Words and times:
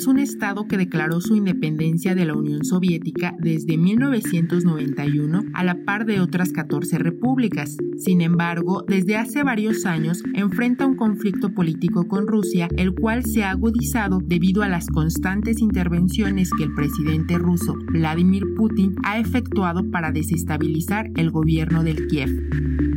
Es 0.00 0.06
un 0.06 0.18
estado 0.18 0.66
que 0.66 0.78
declaró 0.78 1.20
su 1.20 1.36
independencia 1.36 2.14
de 2.14 2.24
la 2.24 2.32
Unión 2.32 2.64
Soviética 2.64 3.36
desde 3.38 3.76
1991 3.76 5.44
a 5.52 5.62
la 5.62 5.84
par 5.84 6.06
de 6.06 6.22
otras 6.22 6.52
14 6.52 6.96
repúblicas. 6.96 7.76
Sin 7.98 8.22
embargo, 8.22 8.82
desde 8.88 9.18
hace 9.18 9.42
varios 9.42 9.84
años 9.84 10.22
enfrenta 10.32 10.86
un 10.86 10.96
conflicto 10.96 11.52
político 11.52 12.08
con 12.08 12.26
Rusia, 12.26 12.68
el 12.78 12.94
cual 12.94 13.26
se 13.26 13.44
ha 13.44 13.50
agudizado 13.50 14.20
debido 14.24 14.62
a 14.62 14.70
las 14.70 14.86
constantes 14.86 15.60
intervenciones 15.60 16.50
que 16.56 16.64
el 16.64 16.74
presidente 16.74 17.36
ruso 17.36 17.74
Vladimir 17.92 18.44
Putin 18.56 18.94
ha 19.04 19.18
efectuado 19.18 19.90
para 19.90 20.12
desestabilizar 20.12 21.10
el 21.16 21.30
gobierno 21.30 21.84
del 21.84 22.06
Kiev. 22.06 22.89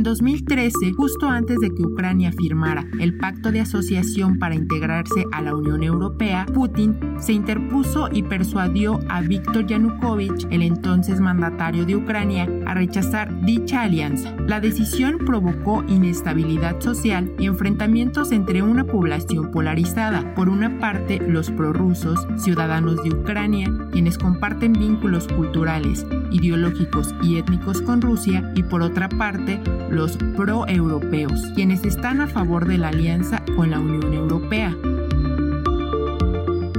En 0.00 0.04
2013, 0.04 0.94
justo 0.96 1.28
antes 1.28 1.58
de 1.58 1.74
que 1.74 1.82
Ucrania 1.82 2.32
firmara 2.32 2.86
el 2.98 3.18
pacto 3.18 3.52
de 3.52 3.60
asociación 3.60 4.38
para 4.38 4.54
integrarse 4.54 5.26
a 5.30 5.42
la 5.42 5.54
Unión 5.54 5.82
Europea, 5.82 6.46
Putin 6.54 6.98
se 7.18 7.34
interpuso 7.34 8.08
y 8.10 8.22
persuadió 8.22 8.98
a 9.10 9.20
Viktor 9.20 9.66
Yanukovych, 9.66 10.46
el 10.50 10.62
entonces 10.62 11.20
mandatario 11.20 11.84
de 11.84 11.96
Ucrania, 11.96 12.48
a 12.64 12.72
rechazar 12.72 13.44
dicha 13.44 13.82
alianza. 13.82 14.34
La 14.46 14.58
decisión 14.58 15.18
provocó 15.18 15.84
inestabilidad 15.86 16.80
social 16.80 17.30
y 17.38 17.44
enfrentamientos 17.44 18.32
entre 18.32 18.62
una 18.62 18.86
población 18.86 19.50
polarizada. 19.50 20.34
Por 20.34 20.48
una 20.48 20.78
parte, 20.78 21.20
los 21.20 21.50
prorrusos, 21.50 22.26
ciudadanos 22.38 22.96
de 23.04 23.10
Ucrania, 23.10 23.70
quienes 23.92 24.16
comparten 24.16 24.72
vínculos 24.72 25.28
culturales, 25.28 26.06
ideológicos 26.30 27.14
y 27.22 27.36
étnicos 27.36 27.82
con 27.82 28.00
Rusia, 28.00 28.50
y 28.56 28.62
por 28.62 28.80
otra 28.80 29.10
parte, 29.10 29.60
los 29.90 30.16
pro-europeos, 30.36 31.40
quienes 31.54 31.84
están 31.84 32.20
a 32.20 32.28
favor 32.28 32.66
de 32.66 32.78
la 32.78 32.88
alianza 32.88 33.42
con 33.56 33.70
la 33.70 33.80
Unión 33.80 34.14
Europea. 34.14 34.74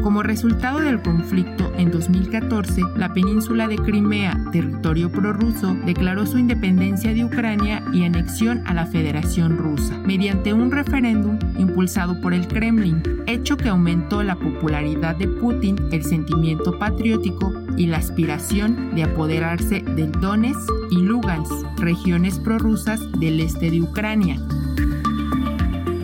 Como 0.04 0.24
resultado 0.24 0.80
del 0.80 1.00
conflicto, 1.00 1.72
en 1.78 1.92
2014, 1.92 2.82
la 2.96 3.14
península 3.14 3.68
de 3.68 3.76
Crimea, 3.76 4.36
territorio 4.52 5.12
prorruso, 5.12 5.76
declaró 5.86 6.26
su 6.26 6.40
independencia 6.40 7.14
de 7.14 7.24
Ucrania 7.24 7.84
y 7.94 8.04
anexión 8.04 8.64
a 8.66 8.74
la 8.74 8.88
Federación 8.88 9.58
Rusa, 9.60 10.00
mediante 10.00 10.54
un 10.54 10.72
referéndum 10.72 11.38
impulsado 11.58 12.20
por 12.20 12.34
el 12.34 12.48
Kremlin, 12.48 13.04
hecho 13.28 13.58
que 13.58 13.70
aumentó 13.70 14.24
la 14.24 14.36
popularidad 14.36 15.16
de 15.16 15.28
Putin, 15.28 15.78
el 15.92 16.04
sentimiento 16.04 16.80
patriótico 16.80 17.54
y 17.78 17.86
la 17.86 17.98
aspiración 17.98 18.96
de 18.96 19.04
apoderarse 19.04 19.82
del 19.82 20.12
Donetsk 20.14 20.68
y 20.90 20.98
Lugansk, 20.98 21.54
regiones 21.78 22.40
prorrusas 22.40 23.00
del 23.20 23.40
este 23.40 23.70
de 23.70 23.82
Ucrania. 23.82 24.40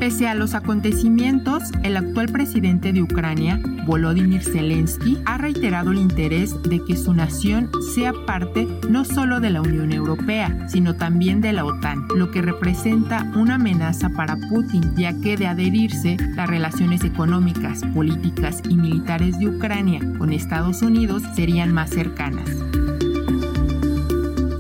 Pese 0.08 0.30
a 0.30 0.36
los 0.36 0.54
acontecimientos, 0.54 1.64
el 1.84 1.98
actual 1.98 2.28
presidente 2.28 2.94
de 2.94 3.02
Ucrania, 3.02 3.60
Volodymyr 3.86 4.42
Zelensky, 4.42 5.18
ha 5.26 5.38
reiterado 5.38 5.92
el 5.92 5.98
interés 5.98 6.56
de 6.64 6.82
que 6.86 6.96
su 6.96 7.14
nación 7.14 7.70
sea 7.94 8.14
parte 8.26 8.70
no 8.90 9.04
solo 9.04 9.42
de 9.42 9.50
la 9.50 9.60
Unión 9.62 9.92
Europea, 9.92 10.70
sino 10.70 10.96
también 10.96 11.42
de 11.42 11.52
la 11.52 11.66
OTAN, 11.66 12.08
lo 12.16 12.32
que 12.32 12.42
representa 12.42 13.30
una 13.36 13.56
amenaza 13.56 14.08
para 14.08 14.38
Putin, 14.38 14.96
ya 14.96 15.12
que 15.20 15.36
de 15.36 15.48
adherirse, 15.48 16.16
las 16.38 16.48
relaciones 16.48 17.04
económicas, 17.04 17.82
políticas 17.94 18.62
y 18.70 18.78
militares 18.78 19.38
de 19.40 19.50
Ucrania 19.50 20.00
con 20.18 20.32
Estados 20.32 20.84
Unidos 20.84 21.22
serían 21.36 21.74
más 21.74 21.90
cercanas. 21.90 22.50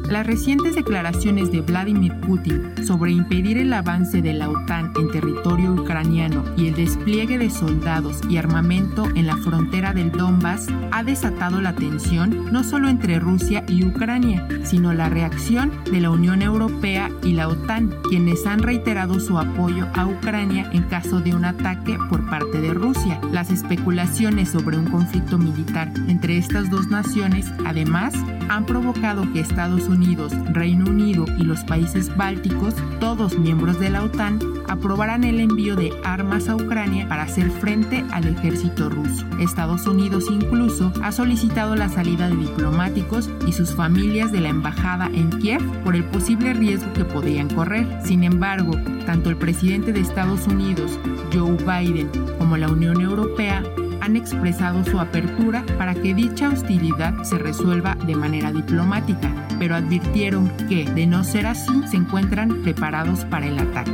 Las 0.09 0.25
recientes 0.25 0.73
declaraciones 0.75 1.51
de 1.51 1.59
Vladimir 1.59 2.13
Putin 2.21 2.73
sobre 2.85 3.11
impedir 3.11 3.57
el 3.57 3.73
avance 3.73 4.21
de 4.21 4.33
la 4.33 4.49
OTAN 4.49 4.93
en 4.97 5.11
territorio 5.11 5.73
ucraniano 5.73 6.45
y 6.55 6.67
el 6.67 6.75
despliegue 6.75 7.37
de 7.37 7.49
soldados 7.49 8.21
y 8.29 8.37
armamento 8.37 9.05
en 9.15 9.27
la 9.27 9.35
frontera 9.35 9.93
del 9.93 10.11
Donbass 10.11 10.67
ha 10.91 11.03
desatado 11.03 11.59
la 11.59 11.73
tensión 11.75 12.51
no 12.53 12.63
solo 12.63 12.87
entre 12.87 13.19
Rusia 13.19 13.65
y 13.67 13.83
Ucrania, 13.85 14.47
sino 14.63 14.93
la 14.93 15.09
reacción 15.09 15.73
de 15.91 15.99
la 15.99 16.09
Unión 16.09 16.41
Europea 16.41 17.09
y 17.23 17.33
la 17.33 17.49
OTAN, 17.49 17.93
quienes 18.09 18.45
han 18.45 18.59
reiterado 18.59 19.19
su 19.19 19.37
apoyo 19.37 19.87
a 19.93 20.05
Ucrania 20.05 20.69
en 20.71 20.83
caso 20.83 21.19
de 21.19 21.35
un 21.35 21.43
ataque 21.43 21.97
por 22.09 22.29
parte 22.29 22.61
de 22.61 22.73
Rusia. 22.73 23.19
Las 23.33 23.51
especulaciones 23.51 24.49
sobre 24.49 24.77
un 24.77 24.85
conflicto 24.85 25.37
militar 25.37 25.91
entre 26.07 26.37
estas 26.37 26.69
dos 26.69 26.87
naciones, 26.87 27.51
además, 27.65 28.13
han 28.49 28.65
provocado 28.65 29.31
que 29.31 29.39
Estados 29.39 29.87
Unidos, 29.87 30.33
Reino 30.51 30.85
Unido 30.89 31.25
y 31.37 31.43
los 31.43 31.63
países 31.63 32.15
bálticos, 32.15 32.75
todos 32.99 33.37
miembros 33.37 33.79
de 33.79 33.89
la 33.89 34.03
OTAN, 34.03 34.39
aprobaran 34.67 35.23
el 35.23 35.39
envío 35.39 35.75
de 35.75 35.93
armas 36.03 36.49
a 36.49 36.55
Ucrania 36.55 37.07
para 37.07 37.23
hacer 37.23 37.49
frente 37.49 38.03
al 38.11 38.27
ejército 38.27 38.89
ruso. 38.89 39.25
Estados 39.39 39.87
Unidos 39.87 40.25
incluso 40.29 40.91
ha 41.01 41.11
solicitado 41.11 41.75
la 41.75 41.89
salida 41.89 42.29
de 42.29 42.35
diplomáticos 42.35 43.29
y 43.47 43.53
sus 43.53 43.73
familias 43.73 44.31
de 44.31 44.41
la 44.41 44.49
embajada 44.49 45.09
en 45.13 45.29
Kiev 45.29 45.61
por 45.83 45.95
el 45.95 46.03
posible 46.05 46.53
riesgo 46.53 46.91
que 46.93 47.05
podían 47.05 47.49
correr. 47.49 47.87
Sin 48.03 48.23
embargo, 48.23 48.73
tanto 49.05 49.29
el 49.29 49.37
presidente 49.37 49.93
de 49.93 50.01
Estados 50.01 50.47
Unidos, 50.47 50.99
Joe 51.33 51.57
Biden, 51.57 52.09
como 52.37 52.57
la 52.57 52.69
Unión 52.69 53.01
Europea 53.01 53.63
han 54.07 54.15
expresado 54.15 54.85
su 54.85 55.01
apertura 55.01 55.65
para 55.77 55.93
que 55.93 56.13
dicha 56.13 56.47
hostilidad 56.47 57.23
se 57.23 57.37
resuelva 57.37 57.95
de 57.95 58.15
manera 58.15 58.53
diplomática, 58.53 59.29
pero 59.59 59.75
advirtieron 59.75 60.49
que, 60.69 60.85
de 60.85 61.05
no 61.05 61.25
ser 61.25 61.45
así, 61.45 61.73
se 61.91 61.97
encuentran 61.97 62.61
preparados 62.63 63.25
para 63.25 63.47
el 63.47 63.59
ataque. 63.59 63.91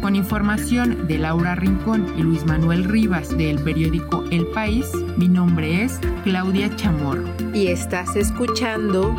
Con 0.00 0.16
información 0.16 1.06
de 1.06 1.18
Laura 1.18 1.54
Rincón 1.54 2.14
y 2.16 2.22
Luis 2.22 2.44
Manuel 2.46 2.82
Rivas 2.82 3.36
del 3.38 3.62
periódico 3.62 4.24
El 4.32 4.48
País, 4.48 4.90
mi 5.16 5.28
nombre 5.28 5.84
es 5.84 6.00
Claudia 6.24 6.74
Chamorro. 6.74 7.28
Y 7.54 7.68
estás 7.68 8.16
escuchando 8.16 9.14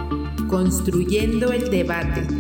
Construyendo 0.50 1.54
el 1.54 1.70
Debate. 1.70 2.39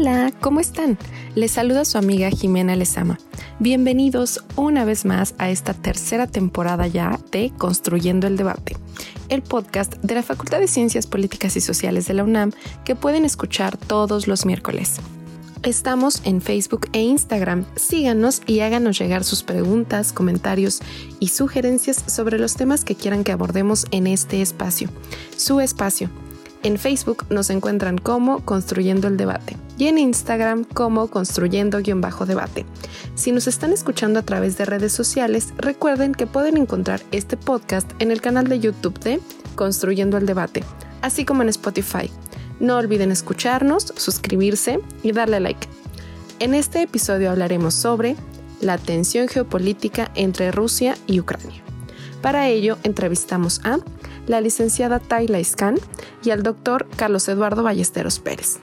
Hola, 0.00 0.32
¿cómo 0.40 0.60
están? 0.60 0.96
Les 1.34 1.50
saluda 1.50 1.84
su 1.84 1.98
amiga 1.98 2.30
Jimena 2.30 2.76
Lezama. 2.76 3.18
Bienvenidos 3.58 4.44
una 4.54 4.84
vez 4.84 5.04
más 5.04 5.34
a 5.38 5.50
esta 5.50 5.74
tercera 5.74 6.28
temporada 6.28 6.86
ya 6.86 7.18
de 7.32 7.50
Construyendo 7.58 8.28
el 8.28 8.36
Debate, 8.36 8.76
el 9.28 9.42
podcast 9.42 9.96
de 9.96 10.14
la 10.14 10.22
Facultad 10.22 10.60
de 10.60 10.68
Ciencias 10.68 11.08
Políticas 11.08 11.56
y 11.56 11.60
Sociales 11.60 12.06
de 12.06 12.14
la 12.14 12.22
UNAM 12.22 12.52
que 12.84 12.94
pueden 12.94 13.24
escuchar 13.24 13.76
todos 13.76 14.28
los 14.28 14.46
miércoles. 14.46 15.00
Estamos 15.64 16.22
en 16.22 16.42
Facebook 16.42 16.88
e 16.92 17.02
Instagram. 17.02 17.66
Síganos 17.74 18.42
y 18.46 18.60
háganos 18.60 19.00
llegar 19.00 19.24
sus 19.24 19.42
preguntas, 19.42 20.12
comentarios 20.12 20.78
y 21.18 21.26
sugerencias 21.26 22.04
sobre 22.06 22.38
los 22.38 22.54
temas 22.54 22.84
que 22.84 22.94
quieran 22.94 23.24
que 23.24 23.32
abordemos 23.32 23.84
en 23.90 24.06
este 24.06 24.42
espacio. 24.42 24.90
Su 25.36 25.58
espacio. 25.58 26.08
En 26.64 26.76
Facebook 26.76 27.24
nos 27.30 27.50
encuentran 27.50 27.98
como 27.98 28.44
Construyendo 28.44 29.06
el 29.06 29.16
Debate 29.16 29.56
y 29.78 29.86
en 29.86 29.96
Instagram 29.96 30.64
como 30.64 31.08
Construyendo-Debate. 31.08 32.66
Si 33.14 33.30
nos 33.30 33.46
están 33.46 33.72
escuchando 33.72 34.18
a 34.18 34.24
través 34.24 34.58
de 34.58 34.64
redes 34.64 34.92
sociales, 34.92 35.52
recuerden 35.56 36.12
que 36.12 36.26
pueden 36.26 36.56
encontrar 36.56 37.00
este 37.12 37.36
podcast 37.36 37.88
en 38.00 38.10
el 38.10 38.20
canal 38.20 38.48
de 38.48 38.58
YouTube 38.58 38.98
de 38.98 39.20
Construyendo 39.54 40.16
el 40.16 40.26
Debate, 40.26 40.64
así 41.00 41.24
como 41.24 41.42
en 41.42 41.48
Spotify. 41.48 42.10
No 42.58 42.76
olviden 42.76 43.12
escucharnos, 43.12 43.92
suscribirse 43.96 44.80
y 45.04 45.12
darle 45.12 45.38
like. 45.38 45.68
En 46.40 46.54
este 46.54 46.82
episodio 46.82 47.30
hablaremos 47.30 47.74
sobre 47.74 48.16
la 48.60 48.78
tensión 48.78 49.28
geopolítica 49.28 50.10
entre 50.16 50.50
Rusia 50.50 50.96
y 51.06 51.20
Ucrania. 51.20 51.62
Para 52.20 52.48
ello, 52.48 52.78
entrevistamos 52.82 53.60
a 53.62 53.78
la 54.28 54.40
licenciada 54.40 54.98
Tayla 54.98 55.40
Iscan 55.40 55.76
y 56.22 56.30
al 56.30 56.42
doctor 56.42 56.86
Carlos 56.96 57.28
Eduardo 57.28 57.62
Ballesteros 57.62 58.18
Pérez. 58.18 58.58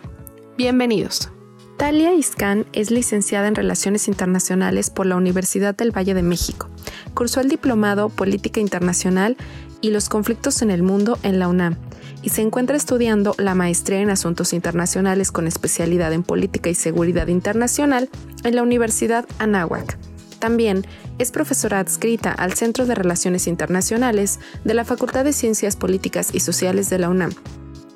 Bienvenidos. 0.58 1.30
Talia 1.78 2.14
Iscan 2.14 2.66
es 2.72 2.90
licenciada 2.90 3.48
en 3.48 3.56
Relaciones 3.56 4.08
Internacionales 4.08 4.90
por 4.90 5.06
la 5.06 5.18
Universidad 5.18 5.76
del 5.76 5.92
Valle 5.92 6.14
de 6.14 6.24
México. 6.24 6.70
Cursó 7.14 7.42
el 7.42 7.50
diplomado 7.50 8.10
Política 8.10 8.62
Internacional 8.62 9.36
y 9.82 9.90
los 9.90 10.08
conflictos 10.08 10.62
en 10.62 10.72
el 10.72 10.84
mundo 10.84 11.18
en 11.24 11.40
la 11.40 11.50
UNAM 11.50 11.76
y 12.22 12.30
se 12.30 12.42
encuentra 12.42 12.78
estudiando 12.78 13.36
la 13.38 13.56
maestría 13.56 14.00
en 14.00 14.10
Asuntos 14.10 14.54
Internacionales 14.54 15.32
con 15.32 15.48
especialidad 15.48 16.14
en 16.14 16.24
Política 16.24 16.70
y 16.70 16.76
Seguridad 16.76 17.28
Internacional 17.28 18.10
en 18.44 18.56
la 18.56 18.64
Universidad 18.64 19.26
Anáhuac. 19.38 19.98
También 20.40 20.86
es 21.18 21.32
profesora 21.32 21.80
adscrita 21.80 22.32
al 22.32 22.54
Centro 22.54 22.86
de 22.86 22.96
Relaciones 22.96 23.48
Internacionales 23.48 24.40
de 24.64 24.74
la 24.74 24.86
Facultad 24.86 25.24
de 25.24 25.34
Ciencias 25.34 25.76
Políticas 25.76 26.30
y 26.34 26.40
Sociales 26.40 26.90
de 26.90 27.00
la 27.00 27.10
UNAM. 27.10 27.32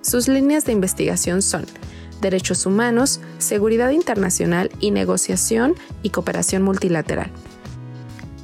Sus 0.02 0.28
líneas 0.28 0.66
de 0.66 0.72
investigación 0.72 1.42
son 1.42 1.66
derechos 2.22 2.66
humanos, 2.66 3.20
seguridad 3.38 3.92
internacional 3.92 4.70
y 4.80 4.92
negociación 4.92 5.76
y 6.04 6.10
cooperación 6.10 6.64
multilateral. 6.64 7.32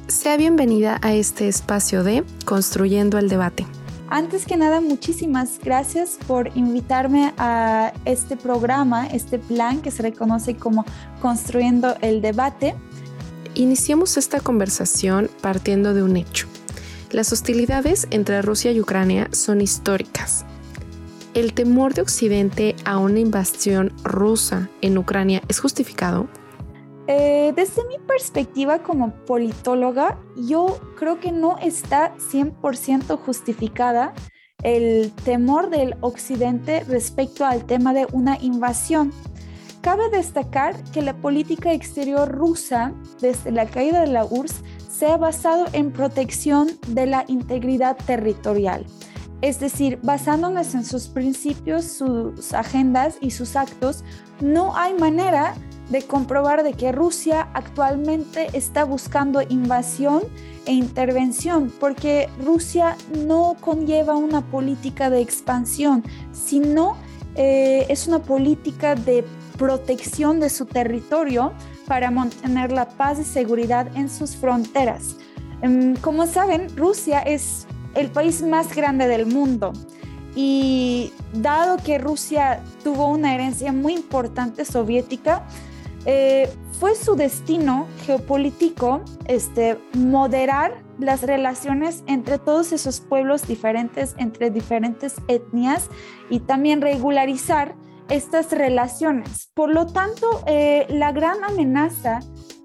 Sea 0.08 0.36
bienvenida 0.36 0.98
a 1.02 1.14
este 1.14 1.48
espacio 1.48 2.04
de 2.04 2.24
Construyendo 2.44 3.18
el 3.18 3.28
Debate. 3.28 3.66
Antes 4.08 4.46
que 4.46 4.56
nada, 4.56 4.80
muchísimas 4.80 5.58
gracias 5.58 6.16
por 6.28 6.56
invitarme 6.56 7.34
a 7.38 7.92
este 8.04 8.36
programa, 8.36 9.08
este 9.08 9.40
plan 9.40 9.82
que 9.82 9.90
se 9.90 10.02
reconoce 10.02 10.54
como 10.54 10.84
Construyendo 11.20 11.96
el 12.02 12.22
Debate. 12.22 12.76
Iniciamos 13.56 14.16
esta 14.16 14.38
conversación 14.38 15.28
partiendo 15.40 15.94
de 15.94 16.04
un 16.04 16.16
hecho. 16.16 16.46
Las 17.10 17.32
hostilidades 17.32 18.06
entre 18.10 18.40
Rusia 18.42 18.70
y 18.70 18.80
Ucrania 18.80 19.28
son 19.32 19.60
históricas 19.60 20.44
¿El 21.36 21.52
temor 21.52 21.92
de 21.92 22.00
Occidente 22.00 22.74
a 22.86 22.96
una 22.96 23.20
invasión 23.20 23.92
rusa 24.02 24.70
en 24.80 24.96
Ucrania 24.96 25.42
es 25.48 25.60
justificado? 25.60 26.28
Eh, 27.08 27.52
desde 27.54 27.86
mi 27.88 27.98
perspectiva 27.98 28.82
como 28.82 29.14
politóloga, 29.26 30.18
yo 30.34 30.80
creo 30.96 31.20
que 31.20 31.32
no 31.32 31.58
está 31.58 32.14
100% 32.16 33.18
justificada 33.18 34.14
el 34.62 35.12
temor 35.24 35.68
del 35.68 35.96
Occidente 36.00 36.84
respecto 36.84 37.44
al 37.44 37.66
tema 37.66 37.92
de 37.92 38.06
una 38.12 38.38
invasión. 38.40 39.12
Cabe 39.86 40.10
destacar 40.10 40.82
que 40.90 41.00
la 41.00 41.16
política 41.16 41.72
exterior 41.72 42.28
rusa 42.28 42.92
desde 43.20 43.52
la 43.52 43.66
caída 43.66 44.00
de 44.00 44.08
la 44.08 44.24
URSS 44.24 44.64
se 44.90 45.06
ha 45.06 45.16
basado 45.16 45.66
en 45.74 45.92
protección 45.92 46.66
de 46.88 47.06
la 47.06 47.24
integridad 47.28 47.96
territorial. 47.96 48.84
Es 49.42 49.60
decir, 49.60 50.00
basándonos 50.02 50.74
en 50.74 50.84
sus 50.84 51.06
principios, 51.06 51.84
sus 51.84 52.52
agendas 52.52 53.18
y 53.20 53.30
sus 53.30 53.54
actos, 53.54 54.02
no 54.40 54.76
hay 54.76 54.92
manera 54.94 55.54
de 55.88 56.02
comprobar 56.02 56.64
de 56.64 56.72
que 56.72 56.90
Rusia 56.90 57.48
actualmente 57.54 58.48
está 58.54 58.82
buscando 58.82 59.40
invasión 59.40 60.24
e 60.66 60.72
intervención, 60.72 61.72
porque 61.78 62.28
Rusia 62.44 62.96
no 63.24 63.54
conlleva 63.60 64.16
una 64.16 64.40
política 64.50 65.10
de 65.10 65.20
expansión, 65.20 66.02
sino 66.32 66.96
eh, 67.36 67.86
es 67.88 68.08
una 68.08 68.20
política 68.20 68.96
de 68.96 69.22
protección 69.56 70.40
de 70.40 70.50
su 70.50 70.66
territorio 70.66 71.52
para 71.86 72.10
mantener 72.10 72.72
la 72.72 72.88
paz 72.88 73.18
y 73.18 73.24
seguridad 73.24 73.88
en 73.96 74.08
sus 74.08 74.36
fronteras. 74.36 75.16
Em, 75.62 75.96
como 75.96 76.26
saben, 76.26 76.74
Rusia 76.76 77.20
es 77.20 77.66
el 77.94 78.10
país 78.10 78.42
más 78.42 78.74
grande 78.74 79.08
del 79.08 79.26
mundo. 79.26 79.72
Y 80.34 81.12
dado 81.32 81.78
que 81.78 81.98
Rusia 81.98 82.62
tuvo 82.84 83.08
una 83.08 83.34
herencia 83.34 83.72
muy 83.72 83.94
importante 83.94 84.66
soviética, 84.66 85.46
eh, 86.04 86.48
fue 86.78 86.94
su 86.94 87.16
destino 87.16 87.86
geopolítico 88.04 89.02
este, 89.24 89.78
moderar 89.94 90.74
las 90.98 91.22
relaciones 91.22 92.04
entre 92.06 92.38
todos 92.38 92.72
esos 92.72 93.00
pueblos 93.00 93.46
diferentes, 93.46 94.14
entre 94.18 94.50
diferentes 94.50 95.14
etnias 95.26 95.88
y 96.30 96.40
también 96.40 96.80
regularizar 96.80 97.74
estas 98.08 98.52
relaciones. 98.52 99.50
Por 99.54 99.72
lo 99.72 99.86
tanto, 99.86 100.42
eh, 100.46 100.86
la 100.88 101.12
gran 101.12 101.42
amenaza 101.44 102.20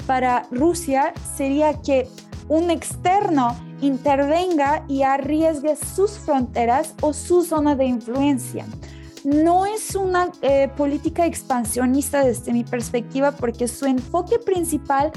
para 0.05 0.47
Rusia 0.51 1.13
sería 1.35 1.81
que 1.81 2.07
un 2.47 2.69
externo 2.69 3.55
intervenga 3.81 4.83
y 4.87 5.03
arriesgue 5.03 5.75
sus 5.75 6.11
fronteras 6.19 6.95
o 7.01 7.13
su 7.13 7.43
zona 7.43 7.75
de 7.75 7.85
influencia. 7.85 8.65
No 9.23 9.65
es 9.65 9.95
una 9.95 10.31
eh, 10.41 10.69
política 10.75 11.25
expansionista 11.25 12.23
desde 12.23 12.53
mi 12.53 12.63
perspectiva 12.63 13.31
porque 13.31 13.67
su 13.67 13.85
enfoque 13.85 14.39
principal 14.39 15.11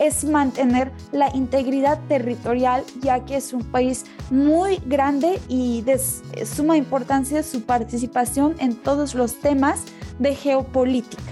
es 0.00 0.24
mantener 0.24 0.90
la 1.12 1.30
integridad 1.34 2.00
territorial, 2.08 2.82
ya 3.00 3.24
que 3.24 3.36
es 3.36 3.52
un 3.52 3.62
país 3.62 4.06
muy 4.30 4.80
grande 4.86 5.38
y 5.46 5.82
de 5.82 6.00
suma 6.44 6.76
importancia 6.76 7.42
su 7.42 7.62
participación 7.62 8.56
en 8.58 8.74
todos 8.74 9.14
los 9.14 9.38
temas 9.38 9.82
de 10.18 10.34
geopolítica. 10.34 11.22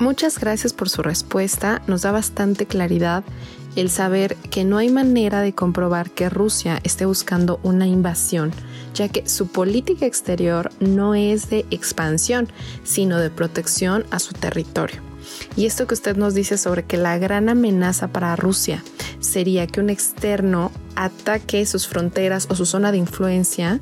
Muchas 0.00 0.38
gracias 0.38 0.72
por 0.72 0.88
su 0.88 1.02
respuesta, 1.02 1.80
nos 1.86 2.02
da 2.02 2.10
bastante 2.10 2.66
claridad 2.66 3.22
el 3.76 3.88
saber 3.88 4.36
que 4.50 4.64
no 4.64 4.78
hay 4.78 4.90
manera 4.90 5.40
de 5.40 5.54
comprobar 5.54 6.10
que 6.10 6.28
Rusia 6.28 6.80
esté 6.82 7.06
buscando 7.06 7.60
una 7.62 7.86
invasión, 7.86 8.50
ya 8.94 9.08
que 9.08 9.28
su 9.28 9.46
política 9.46 10.04
exterior 10.04 10.70
no 10.80 11.14
es 11.14 11.48
de 11.48 11.64
expansión, 11.70 12.48
sino 12.82 13.18
de 13.18 13.30
protección 13.30 14.04
a 14.10 14.18
su 14.18 14.34
territorio. 14.34 15.11
Y 15.56 15.66
esto 15.66 15.86
que 15.86 15.94
usted 15.94 16.16
nos 16.16 16.34
dice 16.34 16.58
sobre 16.58 16.84
que 16.84 16.96
la 16.96 17.18
gran 17.18 17.48
amenaza 17.48 18.08
para 18.08 18.36
Rusia 18.36 18.82
sería 19.20 19.66
que 19.66 19.80
un 19.80 19.90
externo 19.90 20.70
ataque 20.96 21.64
sus 21.66 21.86
fronteras 21.86 22.46
o 22.50 22.54
su 22.54 22.66
zona 22.66 22.92
de 22.92 22.98
influencia, 22.98 23.80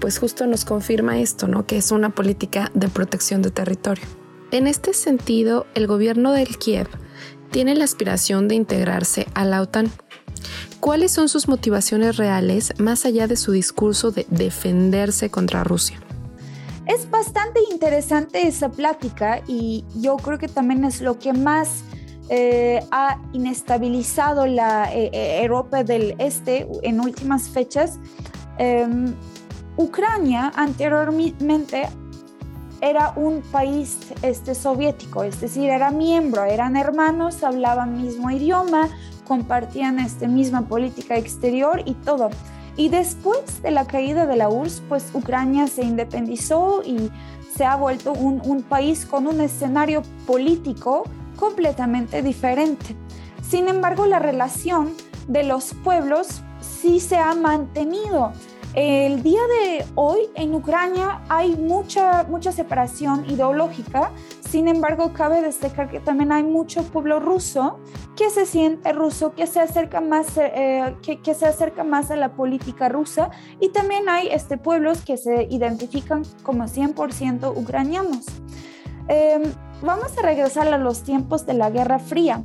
pues 0.00 0.18
justo 0.18 0.46
nos 0.46 0.64
confirma 0.64 1.20
esto, 1.20 1.48
¿no? 1.48 1.66
Que 1.66 1.76
es 1.76 1.90
una 1.90 2.10
política 2.10 2.70
de 2.74 2.88
protección 2.88 3.42
de 3.42 3.50
territorio. 3.50 4.04
En 4.50 4.66
este 4.66 4.92
sentido, 4.92 5.66
el 5.74 5.86
gobierno 5.86 6.32
del 6.32 6.58
Kiev 6.58 6.88
tiene 7.50 7.74
la 7.74 7.84
aspiración 7.84 8.48
de 8.48 8.54
integrarse 8.54 9.26
a 9.34 9.44
la 9.44 9.62
OTAN. 9.62 9.90
¿Cuáles 10.80 11.12
son 11.12 11.28
sus 11.28 11.48
motivaciones 11.48 12.16
reales 12.16 12.72
más 12.78 13.06
allá 13.06 13.26
de 13.26 13.36
su 13.36 13.52
discurso 13.52 14.10
de 14.10 14.26
defenderse 14.30 15.30
contra 15.30 15.64
Rusia? 15.64 16.00
Es 16.86 17.08
bastante 17.08 17.60
interesante 17.70 18.46
esa 18.46 18.68
plática 18.70 19.40
y 19.46 19.84
yo 19.94 20.16
creo 20.16 20.38
que 20.38 20.48
también 20.48 20.84
es 20.84 21.00
lo 21.00 21.18
que 21.18 21.32
más 21.32 21.84
eh, 22.28 22.84
ha 22.90 23.18
inestabilizado 23.32 24.46
la 24.46 24.92
eh, 24.92 25.10
eh, 25.12 25.42
Europa 25.42 25.84
del 25.84 26.16
Este 26.18 26.66
en 26.82 27.00
últimas 27.00 27.48
fechas. 27.48 27.98
Em, 28.58 29.14
Ucrania 29.76 30.52
anteriormente 30.56 31.88
era 32.80 33.12
un 33.14 33.42
país 33.42 33.98
este, 34.22 34.54
soviético, 34.54 35.22
es 35.22 35.40
decir, 35.40 35.70
era 35.70 35.92
miembro, 35.92 36.44
eran 36.44 36.76
hermanos, 36.76 37.44
hablaban 37.44 37.96
mismo 37.96 38.30
idioma, 38.30 38.88
compartían 39.24 40.00
esta 40.00 40.26
misma 40.26 40.62
política 40.62 41.16
exterior 41.16 41.82
y 41.86 41.94
todo. 41.94 42.30
Y 42.76 42.88
después 42.88 43.62
de 43.62 43.70
la 43.70 43.86
caída 43.86 44.26
de 44.26 44.36
la 44.36 44.48
URSS, 44.48 44.82
pues 44.88 45.10
Ucrania 45.12 45.66
se 45.66 45.84
independizó 45.84 46.82
y 46.82 47.10
se 47.54 47.64
ha 47.64 47.76
vuelto 47.76 48.12
un, 48.12 48.62
país 48.62 49.04
con 49.04 49.26
un 49.26 49.40
escenario 49.40 50.02
político 50.26 51.04
completamente 51.36 52.22
diferente. 52.22 52.96
Sin 53.42 53.68
embargo, 53.68 54.06
la 54.06 54.18
relación 54.18 54.92
de 55.28 55.44
los 55.44 55.74
pueblos 55.84 56.40
sí 56.60 56.98
se 56.98 57.16
ha 57.16 57.34
mantenido. 57.34 58.32
El 58.74 59.22
día 59.22 59.40
de 59.60 59.84
hoy 59.96 60.20
en 60.34 60.54
Ucrania 60.54 61.20
hay 61.28 61.54
mucha, 61.56 62.24
mucha 62.24 62.52
separación 62.52 63.28
ideológica, 63.28 64.12
sin 64.48 64.66
embargo 64.66 65.12
cabe 65.12 65.42
destacar 65.42 65.90
que 65.90 66.00
también 66.00 66.32
hay 66.32 66.42
mucho 66.42 66.82
pueblo 66.84 67.20
ruso 67.20 67.80
que 68.16 68.30
se 68.30 68.46
siente 68.46 68.92
ruso, 68.92 69.34
que 69.34 69.46
se 69.46 69.60
acerca 69.60 70.00
más, 70.00 70.36
eh, 70.36 70.96
que, 71.02 71.34
se 71.34 71.46
acerca 71.46 71.84
más 71.84 72.10
a 72.10 72.16
la 72.16 72.34
política 72.34 72.88
rusa 72.88 73.30
y 73.60 73.70
también 73.70 74.08
hay 74.08 74.28
este, 74.28 74.58
pueblos 74.58 75.02
que 75.02 75.16
se 75.16 75.46
identifican 75.50 76.22
como 76.42 76.64
100% 76.64 77.56
ucranianos. 77.56 78.26
Em, 79.08 79.42
vamos 79.82 80.16
a 80.18 80.22
regresar 80.22 80.72
a 80.72 80.78
los 80.78 81.02
tiempos 81.02 81.46
de 81.46 81.54
la 81.54 81.70
Guerra 81.70 81.98
Fría. 81.98 82.42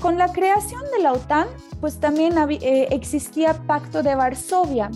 Con 0.00 0.18
la 0.18 0.30
creación 0.30 0.82
de 0.94 1.02
la 1.02 1.12
OTAN, 1.12 1.48
pues 1.80 1.98
también 1.98 2.34
eh, 2.36 2.88
existía 2.90 3.54
Pacto 3.66 4.02
de 4.02 4.14
Varsovia. 4.14 4.90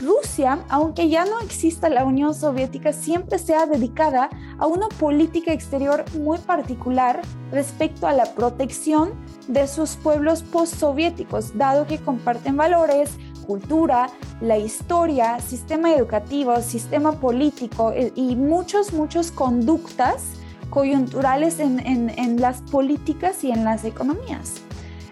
Rusia, 0.00 0.64
aunque 0.68 1.08
ya 1.08 1.24
no 1.24 1.40
exista 1.40 1.88
la 1.88 2.04
Unión 2.04 2.34
Soviética, 2.34 2.92
siempre 2.92 3.38
se 3.38 3.54
ha 3.54 3.66
dedicada 3.66 4.30
a 4.58 4.66
una 4.66 4.88
política 4.88 5.52
exterior 5.52 6.04
muy 6.18 6.38
particular 6.38 7.20
respecto 7.52 8.06
a 8.06 8.12
la 8.12 8.24
protección 8.34 9.12
de 9.48 9.66
sus 9.68 9.96
pueblos 9.96 10.42
postsoviéticos, 10.42 11.56
dado 11.56 11.86
que 11.86 11.98
comparten 11.98 12.56
valores, 12.56 13.10
cultura, 13.46 14.10
la 14.40 14.58
historia, 14.58 15.40
sistema 15.40 15.92
educativo, 15.92 16.60
sistema 16.62 17.12
político 17.12 17.92
eh, 17.92 18.12
y 18.14 18.36
muchos, 18.36 18.92
muchos 18.92 19.32
conductas 19.32 20.22
coyunturales 20.70 21.58
en, 21.58 22.40
las 22.40 22.62
políticas 22.62 23.42
y 23.42 23.50
en 23.50 23.64
las 23.64 23.84
economías. 23.84 24.62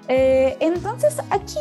Eh, 0.06 0.56
entonces 0.60 1.16
aquí 1.30 1.58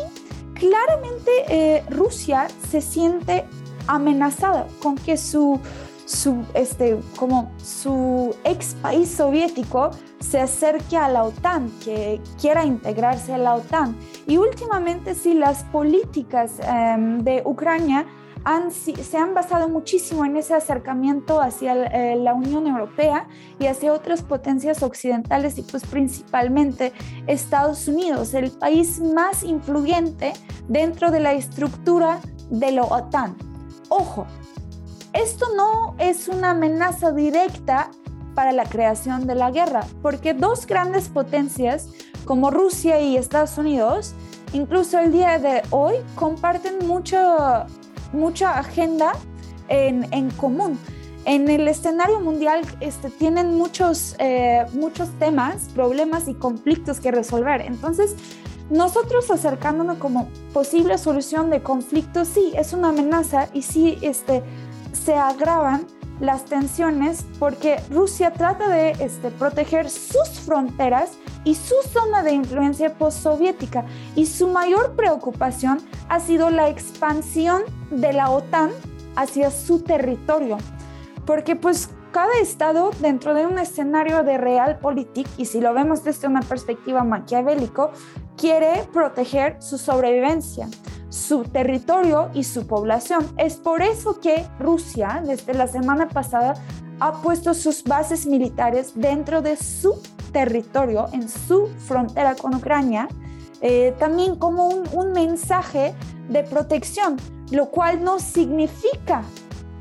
claramente 0.58 1.32
eh, 1.50 1.84
Rusia 1.90 2.48
se 2.70 2.82
siente 2.82 3.46
amenazada 3.88 4.68
con 4.82 4.96
que 4.96 5.18
su, 5.18 5.60
su, 6.06 6.44
este, 6.54 7.00
como 7.16 7.52
su 7.64 8.36
ex 8.44 8.76
país 8.76 9.10
soviético 9.10 9.92
se 10.20 10.40
acerque 10.40 10.98
a 10.98 11.08
la 11.10 11.24
OTAN, 11.24 11.72
que 11.84 12.22
quiera 12.42 12.66
integrarse 12.66 13.34
a 13.34 13.38
la 13.38 13.56
OTAN. 13.56 13.96
Y 14.26 14.38
últimamente 14.38 15.16
sí, 15.16 15.34
las 15.34 15.64
políticas 15.66 16.60
em, 16.62 17.20
de 17.24 17.42
Ucrania 17.46 18.06
se 18.72 19.18
han 19.18 19.34
basado 19.34 19.70
muchísimo 19.70 20.26
en 20.26 20.38
ese 20.38 20.54
acercamiento 20.54 21.42
hacia 21.42 21.74
eh, 21.74 22.16
la 22.16 22.34
Unión 22.34 22.68
Europea 22.68 23.28
y 23.60 23.68
hacia 23.68 23.94
otras 23.94 24.22
potencias 24.22 24.84
occidentales 24.84 25.58
y 25.58 25.64
pues 25.64 25.86
principalmente 25.86 26.94
Estados 27.28 27.88
Unidos, 27.88 28.34
el 28.34 28.52
país 28.52 29.00
más 29.00 29.44
influyente 29.44 30.34
dentro 30.68 31.12
de 31.12 31.20
la 31.20 31.34
estructura 31.34 32.20
de 32.50 32.72
la 32.72 32.84
OTAN. 32.84 33.36
Ojo, 33.90 34.28
esto 35.14 35.48
no 35.56 35.96
es 35.98 36.28
una 36.28 36.52
amenaza 36.52 37.12
directa 37.12 37.90
para 38.36 38.52
la 38.52 38.66
creación 38.66 39.26
de 39.26 39.36
la 39.36 39.50
guerra, 39.50 39.82
porque 40.02 40.34
dos 40.34 40.68
grandes 40.68 41.10
potencias 41.10 41.90
como 42.26 42.52
Rusia 42.52 43.00
y 43.02 43.18
Estados 43.18 43.58
Unidos, 43.58 44.14
incluso 44.54 45.00
el 45.00 45.12
día 45.12 45.40
de 45.40 45.64
hoy, 45.72 45.96
comparten 46.16 46.86
mucho 46.88 47.66
mucha 48.14 48.58
agenda 48.58 49.14
en, 49.68 50.12
en 50.14 50.30
común. 50.32 50.80
En 51.26 51.50
el 51.50 51.68
escenario 51.68 52.22
mundial 52.22 52.62
este, 52.80 53.10
tienen 53.10 53.56
muchos, 53.56 54.16
eh, 54.18 54.66
muchos 54.74 55.10
temas, 55.20 55.70
problemas 55.76 56.30
y 56.30 56.34
conflictos 56.34 57.02
que 57.02 57.12
resolver. 57.12 57.62
Entonces, 57.62 58.16
nosotros 58.70 59.30
acercándonos 59.30 59.98
como 59.98 60.30
posible 60.54 60.98
solución 60.98 61.50
de 61.50 61.62
conflictos, 61.62 62.30
sí, 62.30 62.54
es 62.56 62.74
una 62.74 62.90
amenaza 62.90 63.50
y 63.54 63.62
sí 63.62 63.98
este, 64.02 64.42
se 64.94 65.16
agravan 65.16 65.86
las 66.20 66.46
tensiones 66.46 67.26
porque 67.40 67.80
Rusia 67.92 68.32
trata 68.32 68.70
de 68.70 68.92
este, 68.92 69.30
proteger 69.30 69.90
sus 69.90 70.30
fronteras 70.46 71.12
y 71.48 71.56
su 71.56 71.76
zona 71.94 72.24
de 72.24 72.34
influencia 72.34 72.98
postsoviética 72.98 73.86
y 74.16 74.26
su 74.26 74.50
mayor 74.50 74.98
preocupación 74.98 75.80
ha 76.10 76.20
sido 76.20 76.50
la 76.50 76.68
expansión 76.68 77.62
de 77.90 78.12
la 78.12 78.30
OTAN 78.32 78.72
hacia 79.16 79.50
su 79.50 79.80
territorio, 79.80 80.58
porque 81.26 81.56
pues 81.56 81.90
cada 82.12 82.38
estado 82.42 82.92
dentro 83.00 83.34
de 83.34 83.46
un 83.46 83.60
escenario 83.60 84.24
de 84.24 84.38
realpolitik, 84.38 85.26
y 85.38 85.46
si 85.46 85.62
lo 85.62 85.74
vemos 85.74 86.04
desde 86.04 86.28
una 86.28 86.42
perspectiva 86.42 87.06
maquiavélico, 87.06 87.92
quiere 88.36 88.84
proteger 88.92 89.56
su 89.62 89.78
sobrevivencia, 89.78 90.68
su 91.08 91.44
territorio 91.46 92.30
y 92.34 92.44
su 92.44 92.68
población. 92.68 93.26
Es 93.38 93.56
por 93.56 93.82
eso 93.82 94.20
que 94.20 94.46
Rusia, 94.60 95.24
desde 95.26 95.54
la 95.54 95.68
semana 95.68 96.10
pasada, 96.10 96.56
ha 97.00 97.22
puesto 97.22 97.54
sus 97.54 97.86
bases 97.86 98.26
militares 98.26 98.92
dentro 98.96 99.42
de 99.42 99.56
su 99.56 100.02
territorio, 100.32 101.08
en 101.14 101.28
su 101.28 101.68
frontera 101.78 102.36
con 102.36 102.56
Ucrania, 102.56 103.08
eh, 103.62 103.96
también 103.98 104.36
como 104.36 104.68
un, 104.68 105.12
mensaje 105.14 105.94
de 106.30 106.44
protección, 106.44 107.18
lo 107.52 107.70
cual 107.70 108.04
no 108.04 108.20
significa 108.20 109.24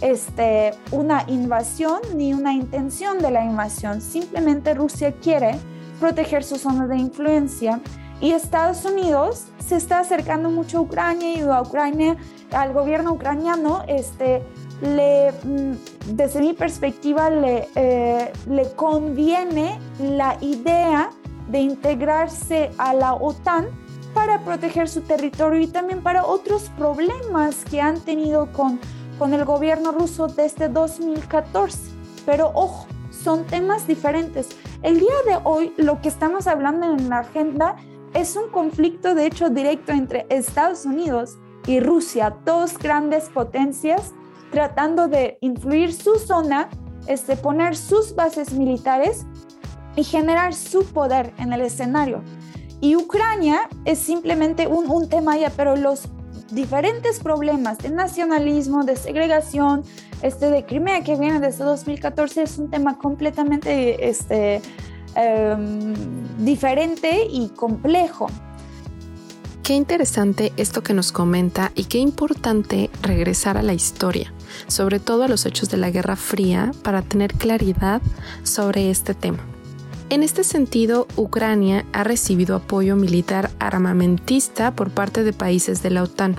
este, 0.00 0.73
una 0.93 1.25
invasión 1.26 2.00
ni 2.15 2.33
una 2.33 2.53
intención 2.55 3.19
de 3.19 3.31
la 3.31 3.45
invasión. 3.45 4.00
Simplemente 4.00 4.73
Rusia 4.75 5.12
quiere 5.12 5.59
proteger 6.00 6.43
su 6.43 6.57
zona 6.57 6.87
de 6.87 6.97
influencia 6.97 7.81
y 8.21 8.33
Estados 8.33 8.85
Unidos 8.85 9.47
se 9.59 9.76
está 9.76 9.99
acercando 9.99 10.50
mucho 10.50 10.79
a 10.79 10.81
Ucrania 10.83 11.35
y 11.35 11.41
a 11.41 11.61
Ucrania, 11.61 12.17
al 12.53 12.73
gobierno 12.73 13.12
ucraniano, 13.12 13.83
este, 13.88 14.43
le, 14.80 15.33
mm, 15.33 16.14
desde 16.14 16.40
mi 16.40 16.52
perspectiva, 16.52 17.30
le, 17.30 17.68
eh, 17.75 18.33
le 18.49 18.73
conviene 18.73 19.78
la 20.00 20.37
idea 20.40 21.11
de 21.49 21.61
integrarse 21.61 22.71
a 22.78 22.92
la 22.92 23.14
OTAN 23.14 23.66
para 24.14 24.40
proteger 24.40 24.88
su 24.88 25.02
territorio 25.02 25.61
y 25.61 25.66
también 25.66 26.02
para 26.02 26.25
otros 26.25 26.71
problemas 26.76 27.64
que 27.71 27.80
han 27.80 28.00
tenido 28.00 28.50
con, 28.52 28.80
con 29.18 29.35
el 29.35 29.45
gobierno 29.45 29.92
ruso 29.92 30.26
desde 30.26 30.68
2014. 30.68 31.92
Pero 32.25 32.50
ojo, 32.54 32.87
son 33.11 33.45
temas 33.45 33.87
diferentes. 33.87 34.49
El 34.83 35.00
día 35.00 35.14
de 35.26 35.38
hoy 35.45 35.73
lo 35.76 36.00
que 36.00 36.09
estamos 36.09 36.47
hablando 36.47 36.87
en 36.87 37.09
la 37.09 37.21
agenda 37.21 37.76
es 38.14 38.37
un 38.37 38.49
conflicto 38.50 39.14
de 39.14 39.26
hecho 39.26 39.50
directo 39.50 39.92
entre 39.92 40.26
Estados 40.30 40.87
Unidos 40.87 41.38
y 41.66 41.80
Rusia, 41.80 42.35
dos 42.45 42.78
grandes 42.78 43.28
potencias 43.28 44.12
tratando 44.50 45.09
de 45.09 45.38
influir 45.41 45.93
su 45.93 46.19
zona, 46.19 46.69
este, 47.07 47.37
poner 47.37 47.76
sus 47.76 48.15
bases 48.15 48.53
militares 48.53 49.26
y 49.97 50.05
generar 50.05 50.55
su 50.55 50.85
poder 50.85 51.33
en 51.38 51.53
el 51.53 51.62
escenario. 51.62 52.23
Y 52.81 52.97
Ucrania 52.97 53.69
es 53.85 53.99
simplemente 53.99 54.67
un, 54.67 54.91
un 54.91 55.09
tema 55.09 55.37
ya, 55.37 55.50
pero 55.50 55.76
los 55.76 56.09
diferentes 56.50 57.21
problemas 57.21 57.79
de 57.79 57.91
nacionalismo, 57.91 58.85
de 58.85 58.97
segregación, 58.97 59.83
este, 60.23 60.50
de 60.50 60.65
Crimea 60.65 61.03
que 61.03 61.17
viene 61.17 61.41
desde 61.41 61.65
2014 61.65 62.43
es 62.43 62.59
un 62.59 62.71
tema 62.71 62.99
completamente 62.99 64.09
este, 64.09 64.61
em, 65.15 65.95
diferente 66.38 67.26
y 67.31 67.49
complejo. 67.50 68.29
Qué 69.62 69.75
interesante 69.75 70.53
esto 70.57 70.83
que 70.83 70.95
nos 70.95 71.11
comenta 71.11 71.73
y 71.75 71.85
qué 71.85 71.99
importante 71.99 72.88
regresar 73.03 73.57
a 73.57 73.62
la 73.62 73.75
historia, 73.75 74.33
sobre 74.67 75.00
todo 75.00 75.25
a 75.25 75.29
los 75.29 75.47
hechos 75.47 75.69
de 75.69 75.76
la 75.76 75.91
Guerra 75.91 76.17
Fría, 76.17 76.73
para 76.83 77.03
tener 77.03 77.35
claridad 77.35 78.03
sobre 78.43 78.91
este 78.91 79.15
tema. 79.15 79.38
En 80.09 80.23
este 80.23 80.45
sentido, 80.45 81.09
Ucrania 81.17 81.85
ha 81.93 82.05
recibido 82.05 82.55
apoyo 82.55 82.95
militar 82.95 83.50
armamentista 83.59 84.71
por 84.71 84.91
parte 84.91 85.25
de 85.25 85.33
países 85.33 85.83
de 85.83 85.91
la 85.91 86.05
OTAN, 86.05 86.37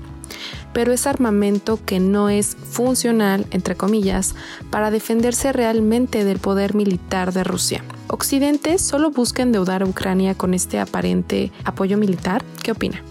pero 0.72 0.94
es 0.94 1.06
armamento 1.06 1.80
que 1.86 2.00
no 2.00 2.30
es 2.30 2.56
funcional, 2.56 3.46
entre 3.52 3.76
comillas, 3.76 4.36
para 4.70 4.90
defenderse 4.90 5.52
realmente 5.52 6.24
del 6.24 6.40
poder 6.40 6.76
militar 6.76 7.34
de 7.34 7.44
Rusia. 7.44 7.84
Occidente 8.08 8.78
solo 8.78 9.12
busca 9.12 9.44
endeudar 9.44 9.84
a 9.84 9.86
Ucrania 9.86 10.34
con 10.36 10.54
este 10.54 10.80
aparente 10.80 11.52
apoyo 11.66 11.98
militar. 11.98 12.44
¿Qué 12.64 12.72
opina? 12.72 13.04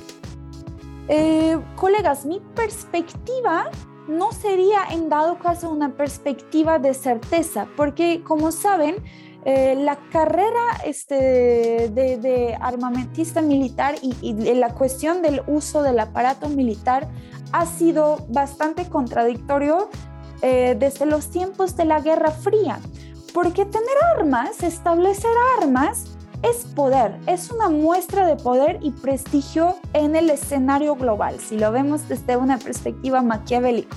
Eh, 1.09 1.59
colegas, 1.77 2.25
mi 2.25 2.41
perspectiva 2.55 3.71
no 4.09 4.33
sería 4.33 4.81
en 4.91 5.09
dado 5.09 5.39
caso 5.39 5.71
una 5.71 5.97
perspectiva 5.97 6.79
de 6.79 6.95
certeza, 6.95 7.69
porque 7.77 8.23
como 8.23 8.53
saben, 8.53 8.97
eh, 9.45 9.77
la 9.77 9.97
carrera 10.11 10.81
este, 10.85 11.89
de, 11.89 12.59
armamentista 12.61 13.41
militar 13.41 13.95
y, 14.03 14.33
la 14.55 14.75
cuestión 14.75 15.23
del 15.23 15.43
uso 15.47 15.85
del 15.85 16.01
aparato 16.01 16.49
militar 16.49 17.09
ha 17.53 17.65
sido 17.65 18.27
bastante 18.29 18.89
contradictorio 18.89 19.89
eh, 20.43 20.77
desde 20.77 21.07
los 21.07 21.31
tiempos 21.31 21.77
de 21.77 21.85
la 21.85 22.01
Guerra 22.01 22.33
Fría, 22.33 22.81
porque 23.33 23.65
tener 23.65 23.97
armas, 24.19 24.65
establecer 24.65 25.31
armas, 25.61 26.16
es 26.51 26.65
poder, 26.65 27.17
es 27.27 27.51
una 27.51 27.69
muestra 27.69 28.27
de 28.27 28.37
poder 28.37 28.79
y 28.83 28.91
prestigio 28.93 29.77
en 29.93 30.15
el 30.17 30.31
escenario 30.31 30.95
global, 30.95 31.41
si 31.41 31.59
lo 31.59 31.73
vemos 31.73 32.09
desde 32.09 32.37
una 32.37 32.59
perspectiva 32.59 33.23
maquiavélica. 33.23 33.97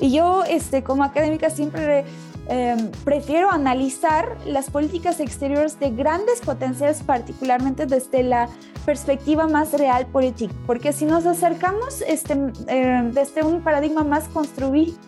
Y 0.00 0.12
yo, 0.12 0.44
este, 0.44 0.84
como 0.84 1.02
académica, 1.02 1.50
siempre 1.50 2.04
Em, 2.50 2.90
prefiero 3.04 3.50
analizar 3.50 4.38
las 4.46 4.70
políticas 4.70 5.20
exteriores 5.20 5.78
de 5.78 5.90
grandes 5.90 6.40
potencias, 6.40 7.02
particularmente 7.02 7.84
desde 7.84 8.22
la 8.22 8.48
perspectiva 8.86 9.46
más 9.46 9.74
real 9.74 10.06
política, 10.06 10.54
porque 10.66 10.94
si 10.94 11.04
nos 11.04 11.26
acercamos 11.26 12.02
este, 12.06 12.32
em, 12.68 13.12
desde 13.12 13.42
un 13.44 13.60
paradigma 13.60 14.02
más 14.02 14.30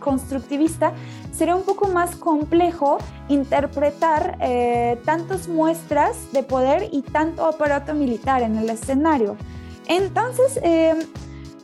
constructivista, 0.00 0.92
sería 1.32 1.56
un 1.56 1.62
poco 1.62 1.88
más 1.88 2.14
complejo 2.14 2.99
interpretar 3.30 4.37
eh, 4.42 5.00
tantas 5.06 5.49
muestras 5.49 6.30
de 6.32 6.42
poder 6.42 6.90
y 6.92 7.00
tanto 7.00 7.47
aparato 7.47 7.94
militar 7.94 8.42
en 8.42 8.59
el 8.59 8.68
escenario. 8.68 9.37
Entonces, 9.87 10.61
em, 10.62 10.99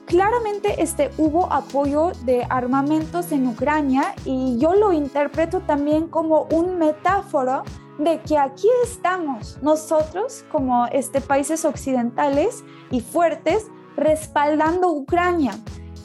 claramente 0.07 0.83
este, 0.83 1.11
hubo 1.19 1.53
apoyo 1.53 2.13
de 2.25 2.47
armamentos 2.49 3.33
en 3.33 3.47
Ucrania 3.49 4.15
y 4.25 4.57
yo 4.59 4.75
lo 4.75 4.93
interpreto 4.93 5.61
también 5.61 6.09
como 6.09 6.47
un 6.53 6.79
metáforo 6.79 7.65
de 7.99 8.21
que 8.21 8.39
aquí 8.39 8.69
estamos 8.85 9.59
nosotros 9.63 10.45
como 10.51 10.87
este, 10.87 11.21
países 11.21 11.65
occidentales 11.65 12.65
y 12.91 13.01
fuertes 13.01 13.67
respaldando 13.97 14.91
Ucrania. 14.91 15.53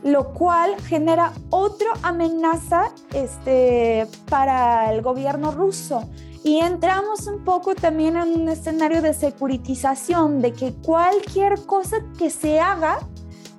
lo 0.03 0.33
cual 0.33 0.81
genera 0.81 1.31
otra 1.51 1.89
amenaza 2.01 2.91
este, 3.13 4.07
para 4.27 4.91
el 4.91 5.03
gobierno 5.03 5.51
ruso. 5.51 6.09
Y 6.43 6.57
entramos 6.57 7.27
un 7.27 7.43
poco 7.43 7.75
también 7.75 8.17
en 8.17 8.41
un 8.41 8.49
escenario 8.49 9.03
de 9.03 9.13
securitización, 9.13 10.41
de 10.41 10.53
que 10.53 10.73
cualquier 10.73 11.63
cosa 11.67 11.97
que 12.17 12.31
se 12.31 12.59
haga 12.59 12.97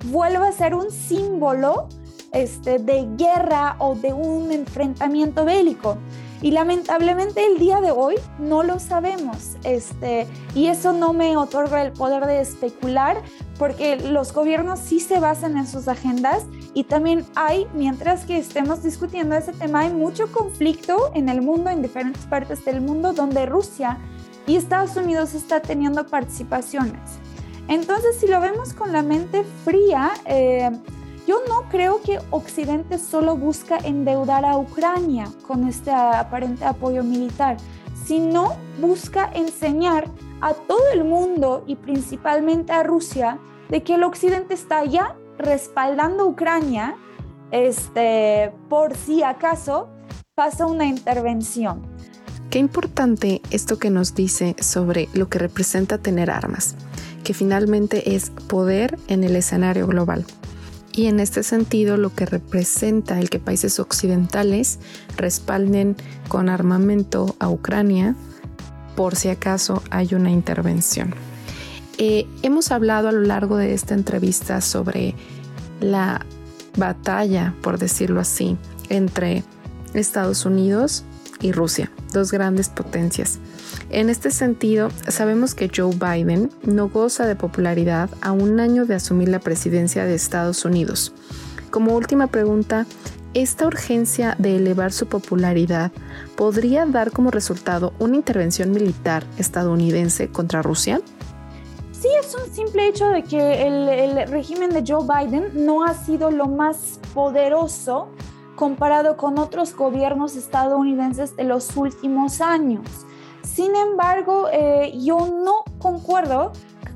vuelva 0.04 0.48
a 0.48 0.52
ser 0.52 0.74
un 0.74 0.90
símbolo 0.90 1.88
este, 2.32 2.78
de 2.78 3.06
guerra 3.16 3.76
o 3.78 3.94
de 3.94 4.12
un 4.12 4.50
enfrentamiento 4.52 5.44
bélico. 5.44 5.98
Y 6.40 6.50
lamentablemente 6.50 7.46
el 7.46 7.58
día 7.58 7.80
de 7.80 7.92
hoy 7.92 8.16
no 8.38 8.64
lo 8.64 8.80
sabemos. 8.80 9.56
Este, 9.62 10.26
y 10.54 10.66
eso 10.66 10.92
no 10.92 11.12
me 11.12 11.36
otorga 11.36 11.82
el 11.82 11.92
poder 11.92 12.26
de 12.26 12.40
especular 12.40 13.22
porque 13.58 13.96
los 13.96 14.32
gobiernos 14.32 14.80
sí 14.80 14.98
se 14.98 15.20
basan 15.20 15.56
en 15.56 15.68
sus 15.68 15.86
agendas 15.86 16.44
y 16.74 16.84
también 16.84 17.24
hay, 17.36 17.68
mientras 17.74 18.24
que 18.24 18.38
estemos 18.38 18.82
discutiendo 18.82 19.36
ese 19.36 19.52
tema, 19.52 19.80
hay 19.80 19.92
mucho 19.92 20.32
conflicto 20.32 21.12
en 21.14 21.28
el 21.28 21.42
mundo, 21.42 21.70
en 21.70 21.80
diferentes 21.80 22.24
partes 22.26 22.64
del 22.64 22.80
mundo, 22.80 23.12
donde 23.12 23.46
Rusia 23.46 23.98
y 24.46 24.56
Estados 24.56 24.96
Unidos 24.96 25.34
está 25.34 25.60
teniendo 25.60 26.04
participaciones. 26.06 27.21
Entonces, 27.72 28.16
si 28.20 28.26
lo 28.26 28.38
vemos 28.38 28.74
con 28.74 28.92
la 28.92 29.00
mente 29.00 29.44
fría, 29.64 30.12
eh, 30.26 30.70
yo 31.26 31.38
no 31.48 31.70
creo 31.70 32.02
que 32.02 32.18
Occidente 32.30 32.98
solo 32.98 33.34
busca 33.34 33.78
endeudar 33.78 34.44
a 34.44 34.58
Ucrania 34.58 35.32
con 35.46 35.66
este 35.66 35.90
aparente 35.90 36.66
apoyo 36.66 37.02
militar, 37.02 37.56
sino 38.04 38.56
busca 38.78 39.30
enseñar 39.32 40.10
a 40.42 40.52
todo 40.52 40.82
el 40.92 41.04
mundo 41.04 41.64
y 41.66 41.76
principalmente 41.76 42.72
a 42.72 42.82
Rusia 42.82 43.38
de 43.70 43.82
que 43.82 43.94
el 43.94 44.02
Occidente 44.02 44.52
está 44.52 44.84
ya 44.84 45.16
respaldando 45.38 46.24
a 46.24 46.26
Ucrania 46.26 46.96
este, 47.52 48.52
por 48.68 48.94
si 48.94 49.22
acaso 49.22 49.88
pasa 50.34 50.66
una 50.66 50.84
intervención. 50.84 51.80
Qué 52.50 52.58
importante 52.58 53.40
esto 53.50 53.78
que 53.78 53.88
nos 53.88 54.14
dice 54.14 54.56
sobre 54.60 55.08
lo 55.14 55.30
que 55.30 55.38
representa 55.38 55.96
tener 55.96 56.30
armas, 56.30 56.76
que 57.22 57.34
finalmente 57.34 58.14
es 58.14 58.30
poder 58.48 58.98
en 59.08 59.24
el 59.24 59.36
escenario 59.36 59.86
global. 59.86 60.24
Y 60.94 61.06
en 61.06 61.20
este 61.20 61.42
sentido, 61.42 61.96
lo 61.96 62.14
que 62.14 62.26
representa 62.26 63.18
el 63.18 63.30
que 63.30 63.38
países 63.38 63.80
occidentales 63.80 64.78
respalden 65.16 65.96
con 66.28 66.48
armamento 66.48 67.34
a 67.38 67.48
Ucrania 67.48 68.14
por 68.94 69.16
si 69.16 69.28
acaso 69.28 69.82
hay 69.90 70.14
una 70.14 70.30
intervención. 70.30 71.14
Eh, 71.98 72.26
hemos 72.42 72.72
hablado 72.72 73.08
a 73.08 73.12
lo 73.12 73.22
largo 73.22 73.56
de 73.56 73.72
esta 73.74 73.94
entrevista 73.94 74.60
sobre 74.60 75.14
la 75.80 76.26
batalla, 76.76 77.54
por 77.62 77.78
decirlo 77.78 78.20
así, 78.20 78.56
entre 78.88 79.44
Estados 79.94 80.44
Unidos 80.44 81.04
y 81.40 81.52
Rusia, 81.52 81.90
dos 82.12 82.32
grandes 82.32 82.68
potencias. 82.68 83.38
En 83.90 84.08
este 84.08 84.30
sentido, 84.30 84.88
sabemos 85.08 85.54
que 85.54 85.70
Joe 85.74 85.94
Biden 85.94 86.50
no 86.62 86.88
goza 86.88 87.26
de 87.26 87.36
popularidad 87.36 88.10
a 88.20 88.32
un 88.32 88.60
año 88.60 88.86
de 88.86 88.94
asumir 88.94 89.28
la 89.28 89.40
presidencia 89.40 90.04
de 90.04 90.14
Estados 90.14 90.64
Unidos. 90.64 91.12
Como 91.70 91.94
última 91.94 92.26
pregunta, 92.26 92.86
¿esta 93.34 93.66
urgencia 93.66 94.36
de 94.38 94.56
elevar 94.56 94.92
su 94.92 95.06
popularidad 95.06 95.90
podría 96.36 96.86
dar 96.86 97.12
como 97.12 97.30
resultado 97.30 97.92
una 97.98 98.16
intervención 98.16 98.72
militar 98.72 99.24
estadounidense 99.38 100.28
contra 100.28 100.62
Rusia? 100.62 101.00
Sí, 101.92 102.08
es 102.20 102.34
un 102.34 102.52
simple 102.52 102.88
hecho 102.88 103.08
de 103.08 103.22
que 103.22 103.66
el, 103.66 103.88
el 103.88 104.28
régimen 104.28 104.70
de 104.70 104.82
Joe 104.86 105.06
Biden 105.06 105.64
no 105.64 105.84
ha 105.84 105.94
sido 105.94 106.30
lo 106.30 106.46
más 106.46 106.98
poderoso 107.14 108.08
comparado 108.56 109.16
con 109.16 109.38
otros 109.38 109.74
gobiernos 109.74 110.36
estadounidenses 110.36 111.36
de 111.36 111.44
los 111.44 111.76
últimos 111.76 112.40
años. 112.40 113.06
Sin 113.42 113.74
embargo, 113.76 114.48
eh, 114.52 114.92
yo 114.98 115.26
no 115.26 115.64
concuerdo 115.78 116.52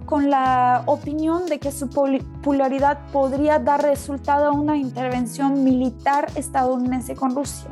con 0.06 0.30
la 0.30 0.84
opinión 0.86 1.46
de 1.46 1.58
que 1.58 1.72
su 1.72 1.88
popularidad 1.88 2.98
podría 3.12 3.58
dar 3.58 3.82
resultado 3.82 4.46
a 4.46 4.52
una 4.52 4.76
intervención 4.76 5.64
militar 5.64 6.30
estadounidense 6.36 7.14
con 7.16 7.34
Rusia. 7.34 7.68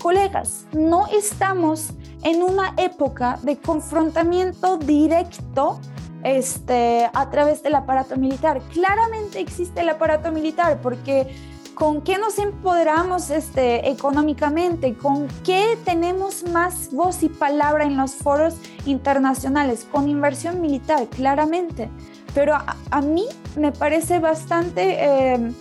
Colegas, 0.00 0.66
no 0.72 1.06
estamos 1.08 1.90
en 2.22 2.42
una 2.42 2.74
época 2.78 3.38
de 3.42 3.58
confrontamiento 3.58 4.78
directo 4.78 5.78
este, 6.22 7.08
a 7.12 7.30
través 7.30 7.62
del 7.62 7.74
aparato 7.74 8.16
militar. 8.16 8.60
Claramente 8.72 9.40
existe 9.40 9.80
el 9.80 9.90
aparato 9.90 10.32
militar 10.32 10.80
porque 10.82 11.34
con 11.80 12.02
qué 12.02 12.18
nos 12.18 12.38
empoderamos 12.38 13.30
este, 13.30 13.88
económicamente, 13.88 14.98
con 14.98 15.28
qué 15.44 15.78
tenemos 15.82 16.44
más 16.50 16.92
voz 16.92 17.22
y 17.22 17.30
palabra 17.30 17.84
en 17.84 17.96
los 17.96 18.16
foros 18.16 18.56
internacionales, 18.84 19.86
con 19.90 20.06
inversión 20.06 20.60
militar, 20.60 21.06
claramente. 21.06 21.88
Pero 22.34 22.54
a, 22.54 23.00
mí 23.00 23.24
me 23.56 23.72
parece 23.72 24.18
bastante, 24.18 25.32
em, 25.32 25.54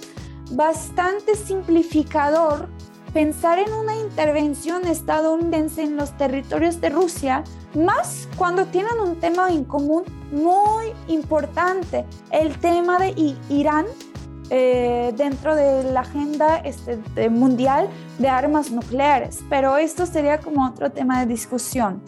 bastante 0.51 1.37
simplificador 1.37 2.67
pensar 3.13 3.57
en 3.57 3.71
una 3.71 3.95
intervención 3.95 4.85
estadounidense 4.87 5.83
en 5.83 5.95
los 5.95 6.17
territorios 6.17 6.81
de 6.81 6.89
Rusia, 6.89 7.45
más 7.73 8.27
cuando 8.35 8.65
tienen 8.65 8.99
un 8.99 9.15
tema 9.21 9.49
en 9.51 9.63
común 9.63 10.03
muy 10.33 10.91
importante, 11.07 12.05
el 12.29 12.57
tema 12.59 12.99
de 12.99 13.37
Irán 13.47 13.85
eh, 14.49 15.13
dentro 15.15 15.55
de 15.55 15.83
la 15.91 16.01
agenda 16.01 16.57
este, 16.57 17.29
mundial 17.29 17.89
de 18.17 18.27
armas 18.29 18.71
nucleares, 18.71 19.39
pero 19.49 19.77
esto 19.77 20.05
sería 20.05 20.39
como 20.39 20.65
otro 20.65 20.91
tema 20.91 21.19
de 21.19 21.25
discusión. 21.27 22.01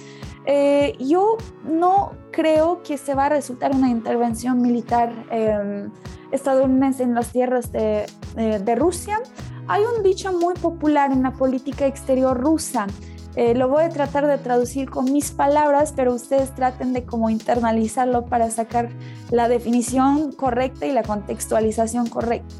Eh, 0.45 0.95
yo 0.99 1.38
no 1.63 2.13
creo 2.32 2.82
que 2.84 2.97
se 2.97 3.13
va 3.13 3.25
a 3.25 3.30
resultar 3.30 3.75
una 3.75 3.89
intervención 3.89 4.62
militar 4.62 5.13
em, 5.30 5.91
estadounidense 6.32 7.04
en 7.04 7.13
las 7.13 7.32
tierras 7.32 7.71
de, 7.71 8.08
de 8.36 8.75
Rusia. 8.75 9.19
Hay 9.67 9.84
un 9.84 10.01
dicho 10.01 10.34
muy 10.34 10.56
popular 10.56 11.12
en 11.12 11.21
la 11.21 11.32
política 11.34 11.86
exterior 11.86 12.36
rusa 12.38 12.88
eh, 13.36 13.56
lo 13.56 13.70
voy 13.70 13.84
a 13.84 13.89
tratar 13.89 14.28
de 14.28 14.38
traducir 14.38 14.89
con 14.89 15.06
mis 15.06 15.32
palabras, 15.32 15.94
pero 15.96 16.13
ustedes 16.13 16.54
traten 16.54 16.91
de 16.91 17.06
como 17.06 17.30
internalizarlo 17.30 18.26
para 18.26 18.52
sacar 18.52 18.89
la 19.30 19.48
definición 19.48 20.34
correcta 20.34 20.86
y 20.86 20.91
la 20.91 21.04
contextualización 21.04 22.08
correcta. 22.08 22.54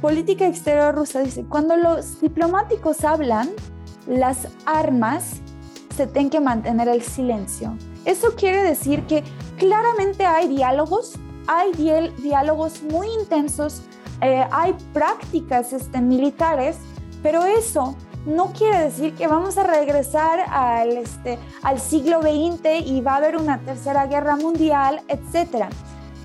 Política 0.00 0.48
exterior 0.48 0.94
rusa 0.94 1.20
dice, 1.20 1.44
cuando 1.44 1.76
los 1.76 2.20
diplomáticos 2.20 3.04
hablan, 3.04 3.50
las 4.08 4.48
armas 4.66 5.40
se 5.96 6.08
tienen 6.08 6.30
que 6.30 6.40
mantener 6.40 6.88
el 6.88 7.02
silencio. 7.02 7.76
Eso 8.04 8.34
quiere 8.34 8.62
decir 8.64 9.06
que 9.06 9.22
claramente 9.58 10.26
hay 10.26 10.48
diálogos, 10.48 11.14
hay 11.46 11.72
diálogos 12.18 12.82
muy 12.82 13.06
intensos, 13.20 13.82
eh, 14.20 14.44
hay 14.50 14.74
prácticas 14.92 15.72
este, 15.72 16.00
militares, 16.00 16.78
pero 17.22 17.44
eso 17.44 17.96
no 18.26 18.52
quiere 18.52 18.84
decir 18.84 19.14
que 19.14 19.26
vamos 19.26 19.58
a 19.58 19.64
regresar 19.64 20.40
al, 20.48 20.96
este, 20.96 21.38
al 21.62 21.80
siglo 21.80 22.22
XX 22.22 22.86
y 22.86 23.00
va 23.00 23.14
a 23.14 23.16
haber 23.16 23.36
una 23.36 23.58
tercera 23.58 24.06
guerra 24.06 24.36
mundial, 24.36 25.00
etc. 25.08 25.66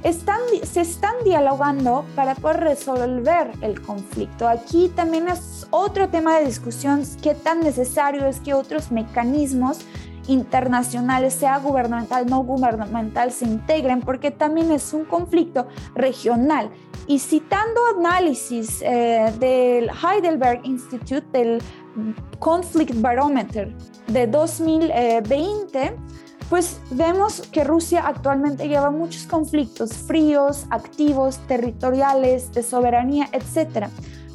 Están, 0.03 0.39
se 0.63 0.81
están 0.81 1.15
dialogando 1.23 2.05
para 2.15 2.35
poder 2.35 2.61
resolver 2.61 3.51
el 3.61 3.81
conflicto. 3.81 4.47
Aquí 4.47 4.89
también 4.95 5.27
es 5.27 5.67
otro 5.71 6.09
tema 6.09 6.37
de 6.37 6.45
discusión, 6.45 7.03
qué 7.21 7.33
tan 7.33 7.61
necesario 7.61 8.25
es 8.27 8.39
que 8.39 8.53
otros 8.53 8.91
mecanismos 8.91 9.79
internacionales, 10.27 11.33
sea 11.33 11.57
gubernamental, 11.59 12.25
no 12.27 12.43
gubernamental, 12.43 13.31
se 13.31 13.45
integren, 13.45 14.01
porque 14.01 14.31
también 14.31 14.71
es 14.71 14.93
un 14.93 15.05
conflicto 15.05 15.67
regional. 15.95 16.69
Y 17.07 17.19
citando 17.19 17.79
análisis 17.97 18.81
eh, 18.81 19.33
del 19.39 19.89
Heidelberg 19.89 20.61
Institute, 20.65 21.25
del 21.31 21.61
Conflict 22.39 22.99
Barometer 23.01 23.73
de 24.07 24.27
2020, 24.27 25.95
pues 26.49 26.79
vemos 26.91 27.41
que 27.51 27.63
Rusia 27.63 28.03
actualmente 28.05 28.67
lleva 28.67 28.89
muchos 28.91 29.23
conflictos 29.23 29.93
fríos, 29.93 30.65
activos, 30.69 31.39
territoriales, 31.47 32.53
de 32.53 32.63
soberanía, 32.63 33.29
etc. 33.33 33.87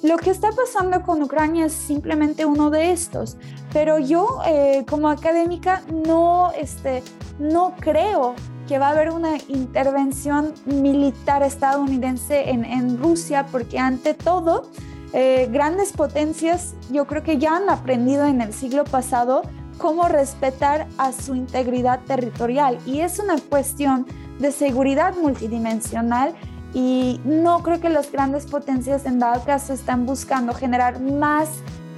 Lo 0.02 0.16
que 0.16 0.30
está 0.30 0.50
pasando 0.50 1.02
con 1.02 1.22
Ucrania 1.22 1.66
es 1.66 1.72
simplemente 1.72 2.44
uno 2.44 2.70
de 2.70 2.92
estos, 2.92 3.36
pero 3.72 3.98
yo 3.98 4.40
eh, 4.46 4.84
como 4.88 5.08
académica 5.08 5.82
no, 6.06 6.50
este, 6.58 7.02
no 7.38 7.74
creo 7.78 8.34
que 8.66 8.78
va 8.78 8.88
a 8.88 8.90
haber 8.90 9.10
una 9.10 9.38
intervención 9.48 10.54
militar 10.66 11.42
estadounidense 11.42 12.50
en, 12.50 12.64
en 12.64 12.98
Rusia 12.98 13.46
porque 13.50 13.78
ante 13.78 14.14
todo 14.14 14.68
eh, 15.12 15.48
grandes 15.50 15.92
potencias 15.92 16.74
yo 16.90 17.06
creo 17.06 17.22
que 17.22 17.38
ya 17.38 17.56
han 17.56 17.68
aprendido 17.68 18.24
en 18.24 18.40
el 18.40 18.52
siglo 18.52 18.84
pasado 18.84 19.42
cómo 19.78 20.08
respetar 20.08 20.86
a 20.96 21.12
su 21.12 21.34
integridad 21.34 22.00
territorial 22.06 22.78
y 22.86 23.00
es 23.00 23.18
una 23.18 23.36
cuestión 23.38 24.06
de 24.38 24.52
seguridad 24.52 25.14
multidimensional 25.16 26.34
y 26.74 27.20
no 27.24 27.62
creo 27.62 27.80
que 27.80 27.90
las 27.90 28.10
grandes 28.10 28.46
potencias 28.46 29.04
en 29.04 29.18
dado 29.18 29.44
caso 29.44 29.72
están 29.72 30.06
buscando 30.06 30.54
generar 30.54 31.00
más 31.00 31.48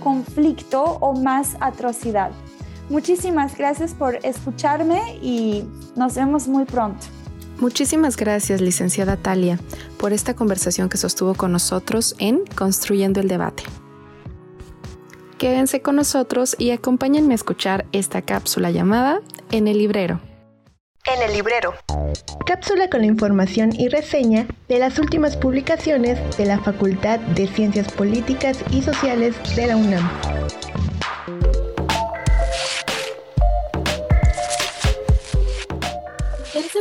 conflicto 0.02 0.82
o 0.82 1.14
más 1.14 1.56
atrocidad. 1.60 2.32
Muchísimas 2.90 3.56
gracias 3.56 3.94
por 3.94 4.16
escucharme 4.26 5.16
y 5.22 5.64
nos 5.96 6.16
vemos 6.16 6.48
muy 6.48 6.64
pronto. 6.64 7.06
Muchísimas 7.58 8.16
gracias, 8.16 8.60
licenciada 8.60 9.16
Talia, 9.16 9.58
por 9.98 10.12
esta 10.12 10.34
conversación 10.34 10.88
que 10.88 10.96
sostuvo 10.96 11.34
con 11.34 11.52
nosotros 11.52 12.14
en 12.18 12.44
Construyendo 12.54 13.20
el 13.20 13.28
Debate. 13.28 13.62
Quédense 15.38 15.82
con 15.82 15.96
nosotros 15.96 16.56
y 16.58 16.70
acompáñenme 16.70 17.34
a 17.34 17.36
escuchar 17.36 17.86
esta 17.92 18.22
cápsula 18.22 18.70
llamada 18.70 19.20
En 19.50 19.68
el 19.68 19.78
librero. 19.78 20.20
En 21.06 21.22
el 21.22 21.34
librero. 21.34 21.74
Cápsula 22.46 22.88
con 22.88 23.00
la 23.00 23.06
información 23.06 23.70
y 23.78 23.88
reseña 23.88 24.46
de 24.68 24.78
las 24.78 24.98
últimas 24.98 25.36
publicaciones 25.36 26.18
de 26.36 26.46
la 26.46 26.58
Facultad 26.60 27.18
de 27.18 27.46
Ciencias 27.46 27.92
Políticas 27.92 28.58
y 28.70 28.82
Sociales 28.82 29.34
de 29.54 29.66
la 29.66 29.76
UNAM. 29.76 30.33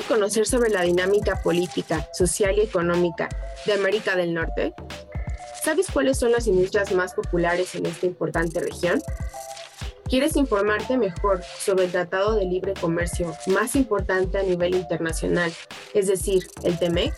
¿Quieres 0.04 0.20
conocer 0.20 0.46
sobre 0.46 0.70
la 0.70 0.82
dinámica 0.82 1.42
política, 1.42 2.10
social 2.12 2.58
y 2.58 2.62
económica 2.62 3.30
de 3.66 3.72
América 3.72 4.18
del 4.18 4.34
Norte? 4.34 4.74
¿Sabes 5.64 5.88
cuáles 5.92 6.18
son 6.18 6.34
las 6.34 6.46
industrias 6.46 6.92
más 6.92 7.14
populares 7.14 7.74
en 7.76 7.86
esta 7.86 8.06
importante 8.06 8.60
región? 8.60 9.02
¿Quieres 10.10 10.36
informarte 10.36 10.98
mejor 10.98 11.42
sobre 11.44 11.86
el 11.86 11.92
Tratado 11.92 12.36
de 12.36 12.44
Libre 12.44 12.74
Comercio 12.74 13.34
más 13.48 13.78
importante 13.78 14.38
a 14.38 14.44
nivel 14.44 14.76
internacional, 14.76 15.54
es 15.94 16.08
decir, 16.08 16.48
el 16.64 16.78
TEMEC? 16.78 17.14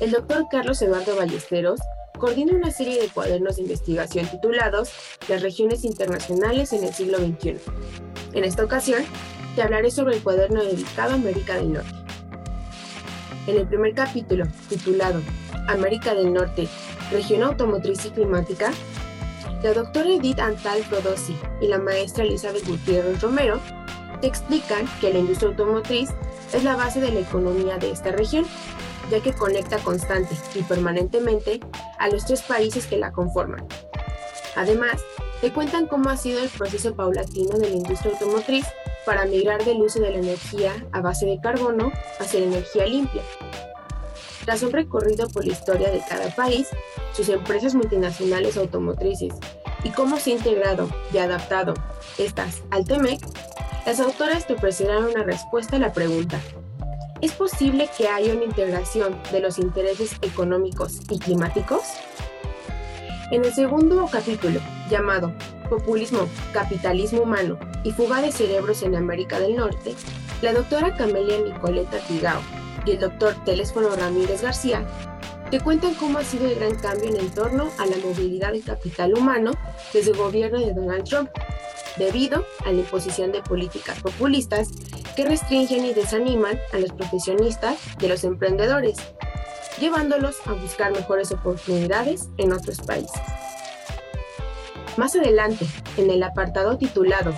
El 0.00 0.12
doctor 0.12 0.46
Carlos 0.50 0.80
Eduardo 0.80 1.16
Ballesteros 1.16 1.80
coordina 2.18 2.54
una 2.54 2.70
serie 2.70 2.98
de 2.98 3.08
cuadernos 3.08 3.56
de 3.56 3.62
investigación 3.62 4.26
titulados 4.26 4.90
Las 5.28 5.42
regiones 5.42 5.84
internacionales 5.84 6.72
en 6.72 6.84
el 6.84 6.94
siglo 6.94 7.18
XXI. 7.18 7.56
En 8.32 8.44
esta 8.44 8.64
ocasión, 8.64 9.04
te 9.58 9.64
hablaré 9.64 9.90
sobre 9.90 10.14
el 10.14 10.22
cuaderno 10.22 10.62
dedicado 10.62 11.10
a 11.10 11.14
América 11.14 11.56
del 11.56 11.72
Norte. 11.72 11.90
En 13.48 13.56
el 13.56 13.66
primer 13.66 13.92
capítulo, 13.92 14.44
titulado 14.68 15.20
América 15.66 16.14
del 16.14 16.32
Norte, 16.32 16.68
región 17.10 17.42
automotriz 17.42 18.04
y 18.06 18.10
climática, 18.10 18.70
la 19.64 19.72
doctora 19.72 20.10
Edith 20.10 20.38
Antal 20.38 20.84
Frodossi 20.84 21.34
y 21.60 21.66
la 21.66 21.78
maestra 21.78 22.22
Elizabeth 22.22 22.68
Gutiérrez 22.68 23.20
Romero 23.20 23.58
te 24.20 24.28
explican 24.28 24.88
que 25.00 25.12
la 25.12 25.18
industria 25.18 25.48
automotriz 25.48 26.10
es 26.52 26.62
la 26.62 26.76
base 26.76 27.00
de 27.00 27.10
la 27.10 27.18
economía 27.18 27.78
de 27.78 27.90
esta 27.90 28.12
región, 28.12 28.46
ya 29.10 29.18
que 29.18 29.32
conecta 29.32 29.78
constante 29.78 30.36
y 30.54 30.62
permanentemente 30.62 31.58
a 31.98 32.06
los 32.06 32.26
tres 32.26 32.42
países 32.42 32.86
que 32.86 32.96
la 32.96 33.10
conforman. 33.10 33.66
Además, 34.54 35.02
te 35.40 35.52
cuentan 35.52 35.88
cómo 35.88 36.10
ha 36.10 36.16
sido 36.16 36.40
el 36.40 36.48
proceso 36.48 36.94
paulatino 36.94 37.58
de 37.58 37.70
la 37.70 37.74
industria 37.74 38.12
automotriz 38.12 38.64
para 39.08 39.24
migrar 39.24 39.64
del 39.64 39.80
uso 39.80 40.00
de 40.00 40.10
la 40.10 40.18
energía 40.18 40.86
a 40.92 41.00
base 41.00 41.24
de 41.24 41.40
carbono 41.40 41.90
hacia 42.20 42.40
la 42.40 42.46
energía 42.46 42.84
limpia. 42.84 43.22
Tras 44.44 44.62
un 44.62 44.70
recorrido 44.70 45.30
por 45.30 45.46
la 45.46 45.52
historia 45.52 45.90
de 45.90 46.02
cada 46.06 46.28
país, 46.28 46.68
sus 47.14 47.30
empresas 47.30 47.74
multinacionales 47.74 48.58
automotrices 48.58 49.32
y 49.82 49.88
cómo 49.92 50.18
se 50.18 50.32
ha 50.32 50.34
integrado 50.34 50.90
y 51.10 51.16
adaptado 51.16 51.72
estas 52.18 52.62
al 52.70 52.84
TEMEC, 52.84 53.18
las 53.86 53.98
autoras 53.98 54.46
te 54.46 54.52
ofrecerán 54.52 55.04
una 55.04 55.22
respuesta 55.22 55.76
a 55.76 55.78
la 55.78 55.94
pregunta, 55.94 56.38
¿es 57.22 57.32
posible 57.32 57.88
que 57.96 58.08
haya 58.08 58.34
una 58.34 58.44
integración 58.44 59.18
de 59.32 59.40
los 59.40 59.58
intereses 59.58 60.16
económicos 60.20 60.98
y 61.08 61.18
climáticos? 61.18 61.80
En 63.30 63.42
el 63.42 63.54
segundo 63.54 64.06
capítulo, 64.12 64.60
llamado 64.90 65.32
Populismo, 65.68 66.28
Capitalismo 66.52 67.22
Humano 67.22 67.58
y 67.84 67.92
Fuga 67.92 68.20
de 68.20 68.32
Cerebros 68.32 68.82
en 68.82 68.96
América 68.96 69.38
del 69.38 69.56
Norte, 69.56 69.94
la 70.42 70.52
doctora 70.52 70.94
Camelia 70.94 71.38
Nicoleta 71.38 71.98
Tigao 72.06 72.40
y 72.84 72.92
el 72.92 73.00
doctor 73.00 73.34
Telésfono 73.44 73.94
Ramírez 73.96 74.42
García 74.42 74.86
te 75.50 75.60
cuentan 75.60 75.94
cómo 75.94 76.18
ha 76.18 76.24
sido 76.24 76.46
el 76.46 76.56
gran 76.56 76.74
cambio 76.74 77.08
en 77.08 77.30
torno 77.30 77.70
a 77.78 77.86
la 77.86 77.96
movilidad 77.98 78.52
de 78.52 78.60
capital 78.60 79.14
humano 79.14 79.52
desde 79.92 80.10
el 80.10 80.18
gobierno 80.18 80.58
de 80.58 80.74
Donald 80.74 81.04
Trump, 81.04 81.30
debido 81.96 82.44
a 82.66 82.72
la 82.72 82.80
imposición 82.80 83.32
de 83.32 83.42
políticas 83.42 83.98
populistas 84.00 84.68
que 85.16 85.24
restringen 85.24 85.86
y 85.86 85.94
desaniman 85.94 86.58
a 86.72 86.78
los 86.78 86.92
profesionistas 86.92 87.78
a 87.98 88.06
los 88.06 88.24
emprendedores, 88.24 88.98
llevándolos 89.80 90.36
a 90.46 90.52
buscar 90.52 90.92
mejores 90.92 91.32
oportunidades 91.32 92.28
en 92.36 92.52
otros 92.52 92.78
países. 92.82 93.20
Más 94.98 95.14
adelante, 95.14 95.64
en 95.96 96.10
el 96.10 96.24
apartado 96.24 96.76
titulado 96.76 97.32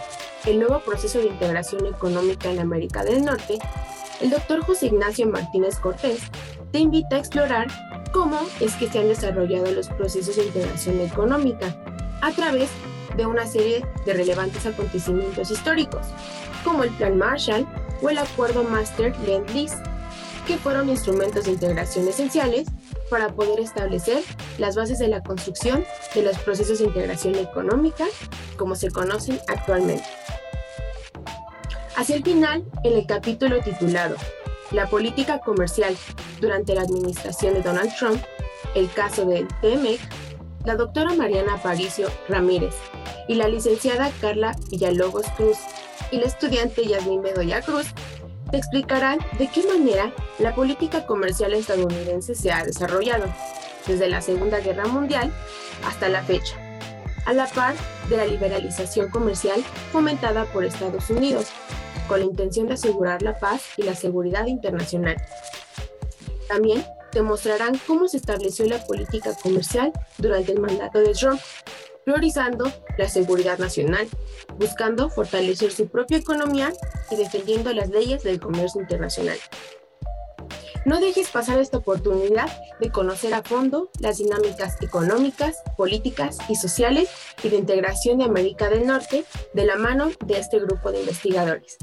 El 0.46 0.60
nuevo 0.60 0.80
proceso 0.80 1.18
de 1.18 1.26
integración 1.26 1.84
económica 1.84 2.50
en 2.50 2.58
América 2.58 3.04
del 3.04 3.22
Norte, 3.22 3.58
el 4.22 4.30
doctor 4.30 4.64
José 4.64 4.86
Ignacio 4.86 5.26
Martínez 5.26 5.78
Cortés 5.78 6.20
te 6.72 6.78
invita 6.78 7.16
a 7.16 7.18
explorar 7.18 7.66
cómo 8.14 8.40
es 8.60 8.74
que 8.76 8.88
se 8.88 9.00
han 9.00 9.08
desarrollado 9.08 9.70
los 9.72 9.88
procesos 9.88 10.36
de 10.36 10.46
integración 10.46 11.02
económica 11.02 11.76
a 12.22 12.32
través 12.32 12.70
de 13.14 13.26
una 13.26 13.46
serie 13.46 13.84
de 14.06 14.14
relevantes 14.14 14.64
acontecimientos 14.64 15.50
históricos, 15.50 16.06
como 16.64 16.82
el 16.82 16.90
Plan 16.92 17.18
Marshall 17.18 17.66
o 18.00 18.08
el 18.08 18.16
Acuerdo 18.16 18.64
Master 18.64 19.14
Lend-Lease, 19.26 19.76
que 20.46 20.56
fueron 20.56 20.88
instrumentos 20.88 21.44
de 21.44 21.50
integración 21.50 22.08
esenciales 22.08 22.68
para 23.10 23.28
poder 23.28 23.60
establecer 23.60 24.22
las 24.58 24.76
bases 24.76 24.98
de 24.98 25.08
la 25.08 25.22
construcción 25.22 25.84
de 26.14 26.22
los 26.22 26.38
procesos 26.38 26.78
de 26.78 26.86
integración 26.86 27.34
económica 27.34 28.04
como 28.56 28.76
se 28.76 28.90
conocen 28.90 29.40
actualmente. 29.48 30.04
Hacia 31.96 32.16
el 32.16 32.22
final, 32.22 32.64
en 32.84 32.96
el 32.96 33.06
capítulo 33.06 33.60
titulado 33.60 34.16
La 34.70 34.88
política 34.88 35.40
comercial 35.40 35.94
durante 36.40 36.74
la 36.74 36.82
administración 36.82 37.54
de 37.54 37.62
Donald 37.62 37.94
Trump, 37.98 38.22
el 38.74 38.90
caso 38.92 39.26
del 39.26 39.48
TMEC, 39.60 40.00
la 40.64 40.76
doctora 40.76 41.14
Mariana 41.14 41.54
Aparicio 41.54 42.08
Ramírez 42.28 42.74
y 43.28 43.34
la 43.34 43.48
licenciada 43.48 44.10
Carla 44.20 44.56
Villalobos 44.70 45.26
Cruz 45.36 45.58
y 46.10 46.18
la 46.18 46.26
estudiante 46.26 46.86
Yasmín 46.86 47.22
Bedoya 47.22 47.62
Cruz 47.62 47.86
te 48.50 48.56
explicarán 48.56 49.18
de 49.38 49.48
qué 49.48 49.66
manera 49.66 50.12
la 50.38 50.54
política 50.54 51.06
comercial 51.06 51.54
estadounidense 51.54 52.34
se 52.34 52.50
ha 52.50 52.64
desarrollado, 52.64 53.26
desde 53.86 54.08
la 54.08 54.20
Segunda 54.20 54.60
Guerra 54.60 54.86
Mundial 54.86 55.32
hasta 55.86 56.08
la 56.08 56.22
fecha, 56.22 56.56
a 57.26 57.32
la 57.32 57.46
par 57.46 57.74
de 58.08 58.16
la 58.16 58.26
liberalización 58.26 59.10
comercial 59.10 59.62
fomentada 59.92 60.44
por 60.46 60.64
Estados 60.64 61.10
Unidos, 61.10 61.48
con 62.08 62.20
la 62.20 62.26
intención 62.26 62.66
de 62.66 62.74
asegurar 62.74 63.22
la 63.22 63.38
paz 63.38 63.62
y 63.76 63.82
la 63.82 63.94
seguridad 63.94 64.46
internacional. 64.46 65.16
También 66.48 66.84
te 67.12 67.22
mostrarán 67.22 67.80
cómo 67.86 68.08
se 68.08 68.16
estableció 68.16 68.66
la 68.66 68.84
política 68.84 69.32
comercial 69.42 69.92
durante 70.18 70.52
el 70.52 70.60
mandato 70.60 70.98
de 70.98 71.12
Trump, 71.12 71.40
priorizando 72.04 72.72
la 72.98 73.08
seguridad 73.08 73.58
nacional, 73.58 74.08
buscando 74.58 75.10
fortalecer 75.10 75.72
su 75.72 75.88
propia 75.88 76.18
economía 76.18 76.72
y 77.10 77.16
defendiendo 77.16 77.72
las 77.72 77.90
leyes 77.90 78.22
del 78.22 78.40
comercio 78.40 78.80
internacional. 78.80 79.38
No 80.86 80.98
dejes 80.98 81.28
pasar 81.28 81.60
esta 81.60 81.76
oportunidad 81.76 82.48
de 82.80 82.90
conocer 82.90 83.34
a 83.34 83.42
fondo 83.42 83.90
las 84.00 84.16
dinámicas 84.16 84.80
económicas, 84.80 85.58
políticas 85.76 86.38
y 86.48 86.56
sociales 86.56 87.10
y 87.42 87.50
de 87.50 87.58
integración 87.58 88.18
de 88.18 88.24
América 88.24 88.70
del 88.70 88.86
Norte 88.86 89.24
de 89.52 89.64
la 89.66 89.76
mano 89.76 90.10
de 90.24 90.38
este 90.38 90.58
grupo 90.58 90.90
de 90.90 91.00
investigadores. 91.00 91.76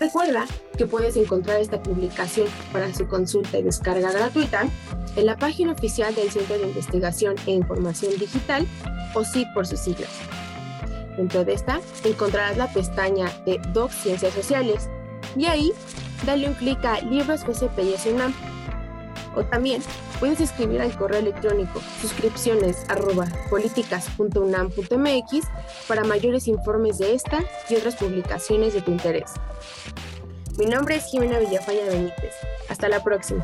Recuerda 0.00 0.46
que 0.76 0.86
puedes 0.86 1.16
encontrar 1.16 1.60
esta 1.60 1.80
publicación 1.80 2.48
para 2.72 2.92
su 2.92 3.06
consulta 3.06 3.58
y 3.58 3.62
descarga 3.62 4.10
gratuita 4.10 4.64
en 5.16 5.26
la 5.26 5.36
página 5.36 5.72
oficial 5.72 6.14
del 6.14 6.30
Centro 6.30 6.58
de 6.58 6.64
Investigación 6.64 7.36
e 7.46 7.52
Información 7.52 8.12
Digital, 8.18 8.66
o 9.14 9.24
CIP 9.24 9.52
por 9.52 9.66
sus 9.66 9.80
siglas. 9.80 10.10
Dentro 11.16 11.44
de 11.44 11.54
esta 11.54 11.80
encontrarás 12.04 12.56
la 12.56 12.72
pestaña 12.72 13.30
de 13.44 13.60
Doc 13.72 13.90
Ciencias 13.90 14.32
Sociales 14.32 14.88
y 15.36 15.44
ahí 15.46 15.72
dale 16.24 16.48
un 16.48 16.54
clic 16.54 16.84
a 16.84 17.00
Libros 17.00 17.42
PCP 17.44 17.78
y 17.80 17.96
UNAM. 18.08 18.34
O 19.34 19.42
también 19.44 19.82
puedes 20.20 20.40
escribir 20.40 20.82
al 20.82 20.96
correo 20.96 21.18
electrónico 21.20 21.80
suscripciones 22.00 22.84
arroba 22.88 23.26
políticas.unam.mx 23.48 25.46
para 25.88 26.04
mayores 26.04 26.48
informes 26.48 26.98
de 26.98 27.14
esta 27.14 27.42
y 27.68 27.76
otras 27.76 27.96
publicaciones 27.96 28.74
de 28.74 28.82
tu 28.82 28.90
interés. 28.90 29.32
Mi 30.58 30.66
nombre 30.66 30.96
es 30.96 31.06
Jimena 31.06 31.38
Villafaña 31.38 31.86
Benítez. 31.88 32.34
Hasta 32.68 32.90
la 32.90 33.02
próxima. 33.02 33.42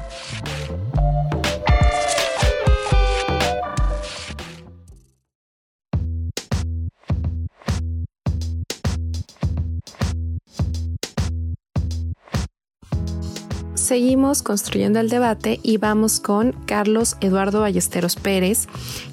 Seguimos 13.88 14.42
construyendo 14.42 15.00
el 15.00 15.08
debate 15.08 15.60
y 15.62 15.78
vamos 15.78 16.20
con 16.20 16.52
Carlos 16.66 17.16
Eduardo 17.22 17.62
Ballesteros 17.62 18.16
Pérez, 18.16 18.68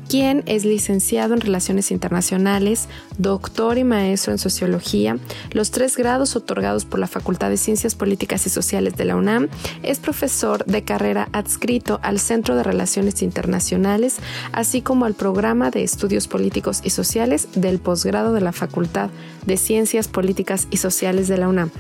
quien 0.10 0.44
es 0.48 0.66
licenciado 0.66 1.34
en 1.34 1.40
Relaciones 1.40 1.92
Internacionales, 1.92 2.90
doctor 3.18 3.78
y 3.78 3.86
maestro 3.86 4.34
en 4.34 4.38
Sociología, 4.38 5.18
los 5.52 5.72
tres 5.72 5.96
grados 5.96 6.36
otorgados 6.36 6.84
por 6.84 7.00
la 7.00 7.08
Facultad 7.08 7.50
de 7.50 7.56
Ciencias 7.56 7.96
Políticas 7.96 8.46
y 8.48 8.50
Sociales 8.50 8.98
de 8.98 9.06
la 9.06 9.16
UNAM, 9.16 9.48
es 9.82 10.00
profesor 10.00 10.66
de 10.66 10.84
carrera 10.84 11.30
adscrito 11.32 12.02
al 12.04 12.20
Centro 12.20 12.58
de 12.58 12.64
Relaciones 12.64 13.22
Internacionales, 13.22 14.18
así 14.52 14.82
como 14.82 15.06
al 15.06 15.14
programa 15.14 15.72
de 15.72 15.84
Estudios 15.84 16.28
Políticos 16.28 16.82
y 16.84 16.90
Sociales 16.90 17.48
del 17.56 17.80
posgrado 17.80 18.34
de 18.34 18.42
la 18.42 18.52
Facultad 18.52 19.10
de 19.46 19.56
Ciencias 19.56 20.10
Políticas 20.10 20.68
y 20.70 20.78
Sociales 20.78 21.30
de 21.30 21.38
la 21.38 21.48
UNAM. 21.48 21.72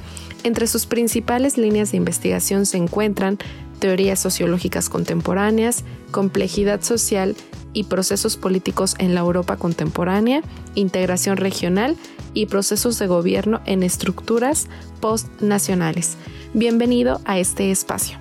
Entre 0.46 0.68
sus 0.68 0.86
principales 0.86 1.58
líneas 1.58 1.90
de 1.90 1.98
investigación 1.98 2.68
se 2.68 2.78
encuentran 2.78 3.40
teorías 3.80 4.20
sociológicas 4.20 4.90
contemporáneas, 4.90 5.84
complejidad 6.12 6.84
social 6.84 7.36
y 7.74 7.86
procesos 7.86 8.38
políticos 8.38 8.94
en 9.00 9.16
la 9.16 9.22
Europa 9.22 9.58
contemporánea, 9.58 10.44
integración 10.76 11.38
regional 11.38 11.98
y 12.36 12.46
procesos 12.46 13.00
de 13.00 13.08
gobierno 13.08 13.62
en 13.66 13.82
estructuras 13.82 14.68
postnacionales. 15.02 16.16
Bienvenido 16.54 17.22
a 17.26 17.40
este 17.40 17.72
espacio. 17.72 18.20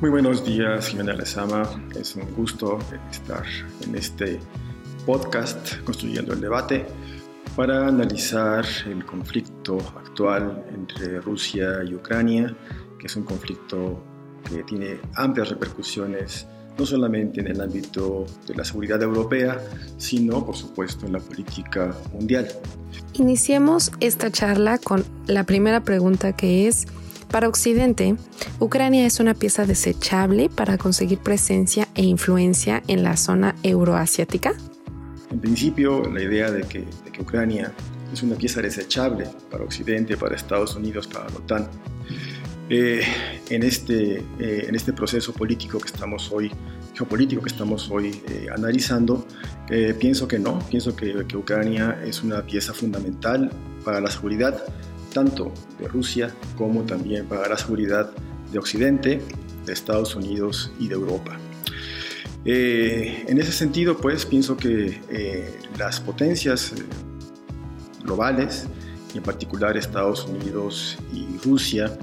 Muy 0.00 0.10
buenos 0.10 0.44
días, 0.44 0.88
Jimena 0.88 1.12
Lezama. 1.12 1.70
Es 1.96 2.16
un 2.16 2.34
gusto 2.34 2.80
estar 3.12 3.44
en 3.86 3.94
este 3.94 4.40
podcast 5.06 5.76
Construyendo 5.84 6.32
el 6.32 6.40
Debate 6.40 6.84
para 7.58 7.88
analizar 7.88 8.64
el 8.86 9.04
conflicto 9.04 9.78
actual 9.96 10.64
entre 10.72 11.20
Rusia 11.20 11.82
y 11.82 11.92
Ucrania, 11.92 12.56
que 13.00 13.08
es 13.08 13.16
un 13.16 13.24
conflicto 13.24 14.00
que 14.48 14.62
tiene 14.62 15.00
amplias 15.16 15.48
repercusiones 15.48 16.46
no 16.78 16.86
solamente 16.86 17.40
en 17.40 17.48
el 17.48 17.60
ámbito 17.60 18.26
de 18.46 18.54
la 18.54 18.64
seguridad 18.64 19.02
europea, 19.02 19.60
sino 19.96 20.46
por 20.46 20.54
supuesto 20.54 21.06
en 21.06 21.14
la 21.14 21.18
política 21.18 21.92
mundial. 22.12 22.46
Iniciemos 23.14 23.90
esta 23.98 24.30
charla 24.30 24.78
con 24.78 25.04
la 25.26 25.42
primera 25.42 25.80
pregunta 25.80 26.36
que 26.36 26.68
es, 26.68 26.86
para 27.28 27.48
Occidente, 27.48 28.14
Ucrania 28.60 29.04
es 29.04 29.18
una 29.18 29.34
pieza 29.34 29.66
desechable 29.66 30.48
para 30.48 30.78
conseguir 30.78 31.18
presencia 31.18 31.88
e 31.96 32.04
influencia 32.04 32.84
en 32.86 33.02
la 33.02 33.16
zona 33.16 33.56
euroasiática? 33.64 34.54
En 35.30 35.40
principio, 35.40 36.02
la 36.10 36.22
idea 36.22 36.50
de 36.50 36.62
que, 36.62 36.86
Ucrania 37.20 37.72
es 38.12 38.22
una 38.22 38.36
pieza 38.36 38.62
desechable 38.62 39.26
para 39.50 39.64
Occidente, 39.64 40.16
para 40.16 40.36
Estados 40.36 40.76
Unidos, 40.76 41.08
para 41.08 41.28
la 41.28 41.36
OTAN, 41.36 41.68
eh, 42.70 43.02
en, 43.50 43.62
este, 43.64 44.18
eh, 44.38 44.66
en 44.68 44.74
este 44.74 44.92
proceso 44.92 45.32
político 45.32 45.80
que 45.80 45.88
estamos 45.88 46.30
hoy, 46.30 46.50
geopolítico 46.94 47.42
que 47.42 47.48
estamos 47.48 47.90
hoy 47.90 48.22
eh, 48.28 48.46
analizando, 48.54 49.26
pienso 49.98 50.28
que 50.28 50.38
no, 50.38 50.60
pienso 50.70 50.94
que, 50.94 51.36
Ucrania 51.36 52.00
es 52.04 52.22
una 52.22 52.42
pieza 52.42 52.72
fundamental 52.72 53.50
para 53.84 54.00
la 54.00 54.10
seguridad 54.10 54.62
tanto 55.12 55.52
de 55.80 55.88
Rusia 55.88 56.32
como 56.56 56.82
también 56.84 57.26
para 57.26 57.48
la 57.48 57.56
seguridad 57.56 58.10
de 58.52 58.58
Occidente, 58.58 59.20
de 59.66 59.72
Estados 59.72 60.14
Unidos 60.14 60.70
y 60.78 60.88
de 60.88 60.94
Europa. 60.94 61.36
Eh, 62.50 63.26
en 63.28 63.38
ese 63.38 63.52
sentido, 63.52 63.98
pues 63.98 64.24
pienso 64.24 64.56
que 64.56 65.02
eh, 65.10 65.50
las 65.78 66.00
potencias 66.00 66.72
eh, 66.72 66.82
globales, 68.02 68.66
y 69.12 69.18
en 69.18 69.22
particular 69.22 69.76
Estados 69.76 70.24
Unidos 70.24 70.96
y 71.12 71.26
Rusia, 71.46 71.98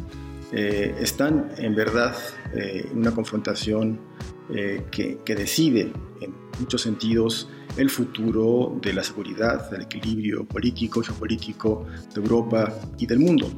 están 0.51 1.51
en 1.57 1.75
verdad 1.75 2.15
en 2.53 2.99
una 2.99 3.11
confrontación 3.11 3.99
que, 4.49 5.17
que, 5.25 5.35
decide 5.35 5.91
en 6.21 6.33
muchos 6.59 6.83
sentidos 6.83 7.49
el 7.75 7.89
futuro 7.89 8.79
de 8.81 8.93
la 8.93 9.03
seguridad, 9.03 9.69
del 9.69 9.81
equilibrio 9.81 10.45
político, 10.45 11.01
geopolítico 11.01 11.85
de 12.13 12.21
Europa 12.21 12.73
y 12.97 13.05
del 13.05 13.19
mundo. 13.19 13.51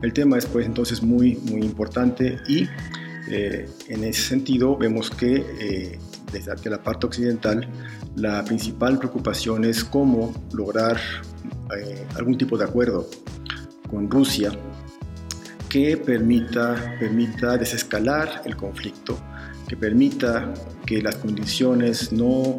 El 0.00 0.12
tema 0.12 0.36
es 0.38 0.46
pues 0.46 0.66
entonces 0.66 1.00
muy, 1.00 1.36
muy 1.48 1.60
importante 1.60 2.38
y 2.48 2.66
en 3.28 4.02
ese 4.02 4.22
sentido 4.22 4.76
vemos 4.76 5.10
que 5.10 6.00
desde 6.32 6.70
la 6.70 6.82
parte 6.82 7.06
occidental, 7.06 7.68
la 8.16 8.44
principal 8.44 8.98
preocupación 8.98 9.64
es 9.64 9.84
cómo 9.84 10.32
lograr 10.52 10.98
eh, 11.76 12.06
algún 12.16 12.38
tipo 12.38 12.56
de 12.56 12.64
acuerdo 12.64 13.08
con 13.90 14.10
Rusia 14.10 14.50
que 15.68 15.96
permita, 15.96 16.96
permita 16.98 17.56
desescalar 17.56 18.42
el 18.44 18.56
conflicto, 18.56 19.18
que 19.68 19.76
permita 19.76 20.52
que 20.84 21.00
las 21.00 21.16
condiciones 21.16 22.12
no 22.12 22.56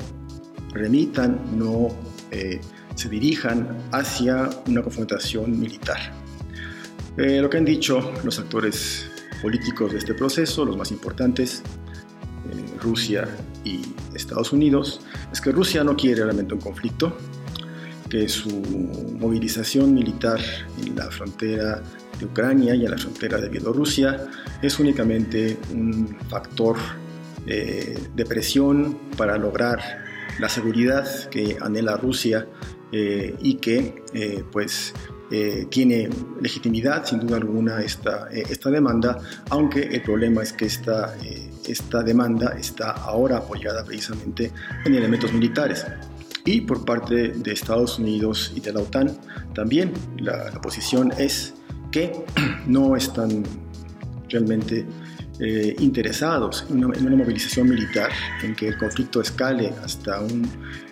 remitan, 0.72 1.40
no 1.58 1.90
eh, 2.32 2.60
se 2.96 3.10
dirijan 3.10 3.78
hacia 3.92 4.50
una 4.68 4.82
confrontación 4.82 5.60
militar. 5.60 6.00
Eh, 7.18 7.40
lo 7.40 7.50
que 7.50 7.58
han 7.58 7.66
dicho 7.66 8.12
los 8.24 8.40
actores 8.40 9.12
políticos 9.42 9.92
de 9.92 10.00
este 10.00 10.16
proceso, 10.16 10.66
los 10.66 10.76
más 10.76 10.92
importantes, 10.92 11.62
Rusia 12.82 13.28
y 13.64 13.82
Estados 14.14 14.52
Unidos 14.52 15.02
es 15.32 15.42
que 15.42 15.52
Rusia 15.52 15.84
no 15.84 15.96
quiere 15.96 16.24
realmente 16.24 16.54
un 16.54 16.62
conflicto, 16.62 17.16
que 18.10 18.28
su 18.30 18.50
movilización 19.20 19.94
militar 19.94 20.40
en 20.86 20.96
la 20.96 21.10
frontera 21.10 21.82
de 22.20 22.26
Ucrania 22.26 22.76
y 22.76 22.86
en 22.86 22.92
la 22.92 22.98
frontera 22.98 23.40
de 23.40 23.50
Bielorrusia 23.50 24.28
es 24.62 24.80
únicamente 24.80 25.58
un 25.74 26.16
factor 26.30 26.78
eh, 27.48 27.98
de 28.16 28.26
presión 28.26 28.98
para 29.18 29.38
lograr 29.38 30.04
la 30.40 30.50
seguridad 30.50 31.08
que 31.30 31.58
anhela 31.62 31.98
Rusia 31.98 32.48
eh, 32.92 33.36
y 33.42 33.56
que 33.56 34.04
eh, 34.14 34.44
pues 34.52 34.94
tiene 35.70 36.10
legitimidad 36.42 37.06
sin 37.06 37.20
duda 37.20 37.38
alguna 37.38 37.82
esta, 37.82 38.30
esta 38.30 38.70
demanda, 38.70 39.18
aunque 39.50 39.82
el 39.82 40.02
problema 40.04 40.44
es 40.44 40.54
que 40.54 40.66
esta 40.66 41.16
esta 41.68 42.04
demanda 42.04 42.56
está 42.60 42.92
ahora 42.92 43.38
apoyada 43.38 43.84
precisamente 43.84 44.52
en 44.86 44.96
elementos 44.96 45.32
militares. 45.34 45.86
Y 46.46 46.62
por 46.62 46.84
parte 46.84 47.30
de 47.30 47.52
Estados 47.52 48.00
Unidos 48.00 48.52
y 48.56 48.60
de 48.60 48.74
la 48.74 48.82
OTAN 48.82 49.18
también 49.54 49.94
la, 50.18 50.52
posición 50.62 51.14
es 51.18 51.54
que 51.92 52.12
no 52.68 52.96
están 52.96 53.44
realmente 54.30 54.86
eh, 55.40 55.76
interesados 55.80 56.66
en 56.70 56.84
una, 56.84 57.16
movilización 57.16 57.70
militar, 57.70 58.12
en 58.44 58.56
que 58.56 58.68
el 58.68 58.78
conflicto 58.78 59.22
escale 59.22 59.74
hasta 59.84 60.20
un 60.20 60.48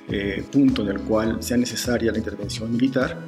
eh, 0.09 0.43
punto 0.51 0.83
en 0.83 0.89
el 0.89 1.01
cual 1.01 1.43
sea 1.43 1.57
necesaria 1.57 2.11
la 2.11 2.17
intervención 2.17 2.71
militar. 2.71 3.19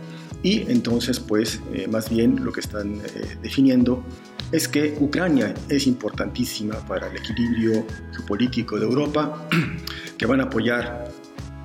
Y 0.43 0.69
entonces, 0.69 1.19
pues, 1.19 1.61
eh, 1.73 1.87
más 1.87 2.09
bien 2.09 2.43
lo 2.43 2.51
que 2.51 2.59
están 2.59 3.01
definiendo 3.41 4.03
es 4.51 4.67
que 4.67 4.95
Ucrania 4.99 5.53
es 5.67 5.87
importantísima 5.87 6.75
para 6.85 7.07
el 7.07 7.17
equilibrio 7.17 7.85
geopolítico 8.15 8.77
de 8.77 8.85
Europa, 8.85 9.47
que 10.17 10.25
van 10.27 10.41
a 10.41 10.43
apoyar 10.43 11.11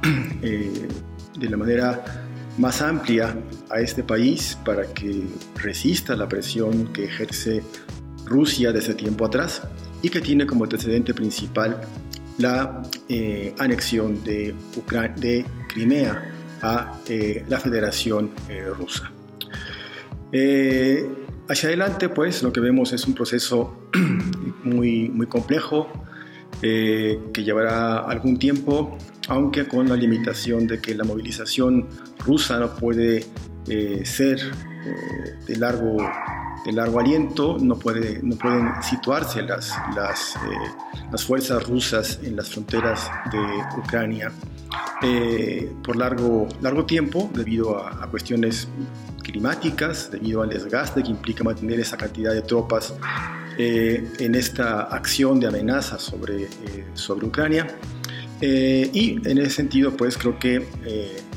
eh, 0.42 0.88
de 1.38 1.50
la 1.50 1.56
manera 1.58 2.24
más 2.56 2.80
amplia 2.80 3.36
a 3.70 3.80
este 3.80 4.02
país 4.02 4.58
para 4.64 4.92
que 4.94 5.22
resista 5.56 6.16
la 6.16 6.28
presión 6.28 6.92
que 6.92 7.04
ejerce 7.04 7.62
Rusia 8.24 8.72
desde 8.72 8.94
tiempo 8.94 9.26
atrás 9.26 9.62
y 10.02 10.08
que 10.08 10.20
tiene 10.20 10.46
como 10.46 10.64
antecedente 10.64 11.12
principal 11.12 11.80
la 12.38 12.82
eh, 13.08 13.54
anexión 13.58 14.22
de, 14.24 14.54
de, 15.16 15.44
Crimea 15.68 16.37
a 16.62 17.00
eh, 17.08 17.44
la 17.48 17.58
Federación 17.58 18.30
Rusa. 18.76 19.10
Hacia 21.50 21.70
adelante, 21.70 22.10
pues, 22.10 22.42
lo 22.42 22.52
que 22.52 22.60
vemos 22.60 22.92
es 22.92 23.06
un 23.06 23.14
proceso 23.14 23.88
muy, 24.64 25.08
muy 25.08 25.26
complejo 25.26 25.88
eh, 26.60 27.18
que 27.32 27.42
llevará 27.42 28.00
algún 28.00 28.38
tiempo, 28.38 28.98
aunque 29.28 29.66
con 29.66 29.88
la 29.88 29.96
limitación 29.96 30.66
de 30.66 30.78
que 30.78 30.94
la 30.94 31.04
movilización 31.04 31.88
rusa 32.18 32.58
no 32.58 32.74
puede 32.74 33.24
eh, 33.66 34.02
ser 34.04 34.40
eh, 34.40 35.36
de, 35.46 35.56
largo, 35.56 35.96
de 36.66 36.72
largo 36.72 37.00
aliento, 37.00 37.56
no, 37.58 37.78
puede, 37.78 38.20
no 38.22 38.36
pueden 38.36 38.70
situarse 38.82 39.40
las, 39.40 39.72
las, 39.96 40.34
las 41.10 41.24
fuerzas 41.24 41.66
rusas 41.66 42.20
en 42.22 42.36
las 42.36 42.50
fronteras 42.50 43.10
de 43.32 43.38
Ucrania 43.78 44.30
por 45.82 45.96
largo, 45.96 46.48
largo 46.60 46.84
tiempo 46.84 47.30
debido 47.34 47.78
a, 47.78 48.04
a 48.04 48.06
cuestiones 48.08 48.68
climáticas 49.28 50.10
debido 50.10 50.42
al 50.42 50.48
desgaste 50.48 51.02
que 51.02 51.10
implica 51.10 51.44
mantener 51.44 51.80
esa 51.80 51.96
cantidad 51.96 52.32
de 52.32 52.42
tropas 52.42 52.94
eh, 53.58 54.08
en 54.18 54.34
esta 54.34 54.82
acción 54.82 55.38
de 55.38 55.48
amenaza 55.48 55.98
sobre, 55.98 56.44
eh, 56.44 56.86
sobre 56.94 57.26
Ucrania. 57.26 57.66
Eh, 58.40 58.88
y 58.92 59.28
en 59.28 59.38
ese 59.38 59.50
sentido, 59.50 59.96
pues 59.96 60.16
creo 60.16 60.38
que 60.38 60.64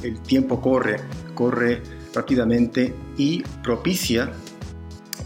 el 0.04 0.20
tiempo 0.22 0.62
corre, 0.62 0.98
corre 1.34 1.82
rápidamente 2.14 2.94
y 3.18 3.42
propicia 3.64 4.32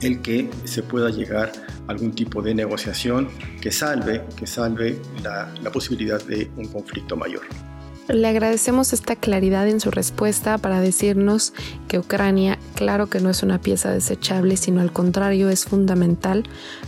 el 0.01 0.21
que 0.21 0.49
se 0.63 0.83
pueda 0.83 1.09
llegar 1.09 1.51
algún 1.87 2.13
tipo 2.13 2.41
de 2.41 2.55
negociación 2.55 3.27
que 3.61 3.71
salve, 3.71 4.23
que 4.37 4.47
salve 4.47 4.99
la, 5.21 5.53
la 5.61 5.71
posibilidad 5.71 6.23
de 6.23 6.49
un 6.55 6.67
conflicto 6.69 7.15
mayor. 7.15 7.41
Le 8.07 8.27
agradecemos 8.27 8.93
esta 8.93 9.15
claridad 9.15 9.67
en 9.67 9.79
su 9.79 9.89
respuesta 9.89 10.59
para 10.59 10.79
decirnos 10.79 11.53
que 11.87 11.97
Ucrania, 11.97 12.59
claro 12.75 13.07
que 13.07 13.19
no 13.19 13.31
es 13.31 13.41
una 13.41 13.59
pieza 13.59 13.91
desechable, 13.91 14.57
sino 14.57 14.81
al 14.81 14.93
contrario 14.93 15.49
es 15.49 15.65
fundamental 15.65 16.43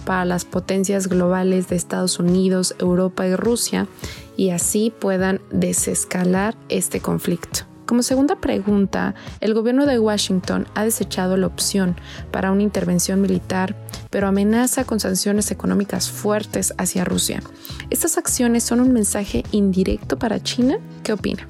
para 0.05 0.25
las 0.25 0.45
potencias 0.45 1.07
globales 1.07 1.69
de 1.69 1.75
Estados 1.75 2.19
Unidos, 2.19 2.75
Europa 2.79 3.25
y 3.25 3.35
Rusia 3.35 3.87
y 4.35 4.51
así 4.51 4.93
puedan 4.97 5.41
desescalar 5.49 6.55
este 6.69 6.99
conflicto. 6.99 7.66
Como 7.87 8.03
segunda 8.03 8.35
pregunta, 8.35 9.15
el 9.39 9.53
gobierno 9.53 9.85
de 9.85 9.97
Washington 9.97 10.67
ha 10.75 10.83
desechado 10.83 11.37
la 11.37 11.47
opción 11.47 11.95
para 12.31 12.51
una 12.51 12.61
intervención 12.61 13.21
militar, 13.21 13.77
pero 14.09 14.27
amenaza 14.27 14.83
con 14.83 14.99
sanciones 14.99 15.51
económicas 15.51 16.11
fuertes 16.11 16.73
hacia 16.77 17.05
Rusia. 17.05 17.41
¿Estas 17.89 18.17
acciones 18.17 18.65
son 18.65 18.81
un 18.81 18.91
mensaje 18.91 19.43
indirecto 19.53 20.19
para 20.19 20.43
China? 20.43 20.79
¿Qué 21.01 21.13
opina? 21.13 21.47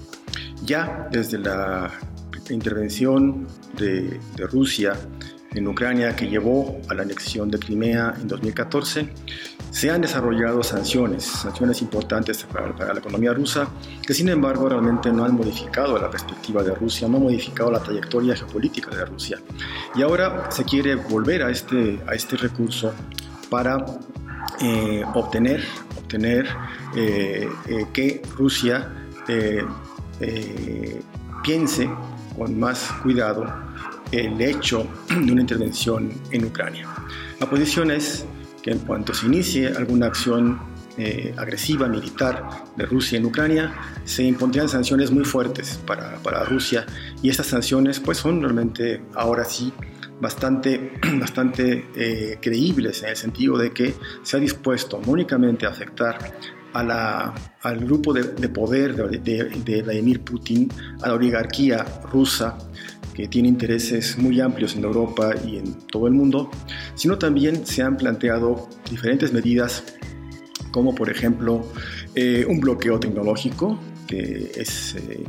Ya 0.64 1.10
desde 1.12 1.40
la 1.40 1.92
intervención 2.52 3.48
de, 3.76 4.20
de 4.36 4.46
Rusia 4.46 4.94
en 5.56 5.68
Ucrania 5.68 6.16
que 6.16 6.28
llevó 6.28 6.80
a 6.88 6.94
la 6.94 7.02
anexión 7.02 7.50
de 7.50 7.58
Crimea 7.58 8.14
en 8.22 8.28
2014, 8.28 9.10
se 9.72 9.92
han 9.92 10.02
desarrollado 10.02 10.64
sanciones, 10.64 11.26
sanciones 11.26 11.82
importantes 11.82 12.44
para, 12.46 12.94
la 12.94 13.00
economía 13.00 13.34
rusa, 13.34 13.68
que 14.06 14.14
sin 14.14 14.30
embargo 14.30 14.70
realmente 14.70 15.12
no 15.12 15.24
han 15.26 15.36
modificado 15.36 15.98
la 16.00 16.10
perspectiva 16.10 16.64
de 16.64 16.74
Rusia, 16.74 17.08
no 17.08 17.18
han 17.18 17.24
modificado 17.24 17.72
la 17.72 17.80
trayectoria 17.80 18.36
geopolítica 18.36 18.96
de 18.96 19.06
Rusia. 19.06 19.40
Y 19.96 20.02
ahora 20.02 20.50
se 20.52 20.64
quiere 20.64 20.96
volver 20.96 21.44
a 21.44 21.50
este, 21.50 22.02
a 22.08 22.14
este 22.14 22.38
recurso 22.38 22.94
para 23.50 23.86
eh, 24.62 25.04
obtener, 25.14 25.64
obtener 25.98 26.48
eh, 26.96 27.48
eh, 27.68 27.86
que 27.94 28.22
Rusia 28.36 28.92
piense 31.44 31.90
con 32.38 32.58
más 32.58 32.92
cuidado 33.04 33.46
el 34.12 34.40
hecho 34.42 34.88
de 35.10 35.32
una 35.32 35.42
intervención 35.42 36.12
en 36.32 36.46
Ucrania. 36.46 36.88
La 37.40 37.50
posición 37.50 37.92
es 37.92 38.26
en 38.68 38.80
cuanto 38.80 39.14
se 39.14 39.26
inicie 39.26 39.68
alguna 39.68 40.08
acción 40.08 40.60
eh, 40.98 41.34
agresiva 41.38 41.88
militar 41.88 42.44
de 42.76 42.86
Rusia 42.86 43.20
en 43.20 43.26
Ucrania, 43.26 43.74
se 44.04 44.24
impondrían 44.24 44.68
sanciones 44.68 45.12
muy 45.12 45.26
fuertes 45.26 45.80
para, 45.86 46.16
para, 46.24 46.44
Rusia. 46.44 46.86
Y 47.22 47.30
estas 47.30 47.48
sanciones 47.48 48.00
pues 48.00 48.18
son 48.18 48.42
realmente 48.42 49.04
ahora 49.14 49.46
sí 49.46 49.72
bastante, 50.20 50.94
bastante 51.20 51.86
eh, 51.96 52.40
creíbles 52.42 53.04
en 53.04 53.10
el 53.10 53.16
sentido 53.16 53.58
de 53.58 53.72
que 53.72 53.94
se 54.24 54.38
ha 54.38 54.40
dispuesto 54.40 55.00
no 55.06 55.12
únicamente 55.12 55.68
a 55.68 55.70
afectar 55.70 56.18
a 56.74 56.84
la, 56.84 57.34
al 57.62 57.80
grupo 57.80 58.12
de, 58.12 58.24
de 58.24 58.50
poder 58.50 58.96
de, 58.96 59.20
de, 59.20 59.44
de 59.64 59.84
Vladimir 59.84 60.22
Putin, 60.22 60.68
a 61.02 61.10
la 61.10 61.14
oligarquía 61.14 61.86
rusa, 62.12 62.58
que 63.18 63.28
tiene 63.28 63.48
intereses 63.48 64.16
muy 64.20 64.40
amplios 64.40 64.76
en 64.76 64.84
Europa 64.84 65.34
y 65.44 65.58
en 65.58 65.74
todo 65.88 66.06
el 66.06 66.14
mundo, 66.14 66.52
sino 66.94 67.18
también 67.18 67.66
se 67.66 67.82
han 67.82 67.98
planteado 67.98 68.70
diferentes 68.92 69.34
medidas 69.34 69.84
como 70.70 70.94
por 70.94 71.10
ejemplo 71.10 71.66
eh, 72.14 72.46
un 72.48 72.60
bloqueo 72.60 73.00
tecnológico, 73.00 73.80
que 74.06 74.52
es 74.56 74.94
eh, 74.98 75.24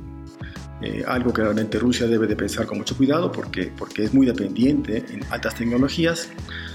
eh, 0.82 1.02
algo 1.06 1.32
que 1.32 1.40
realmente 1.40 1.78
Rusia 1.78 2.06
debe 2.06 2.26
de 2.26 2.36
pensar 2.36 2.66
con 2.66 2.76
mucho 2.76 2.94
cuidado 2.94 3.32
porque, 3.32 3.72
porque 3.74 4.04
es 4.04 4.12
muy 4.12 4.26
dependiente 4.26 5.06
en 5.10 5.20
altas 5.30 5.54
tecnologías. 5.54 6.28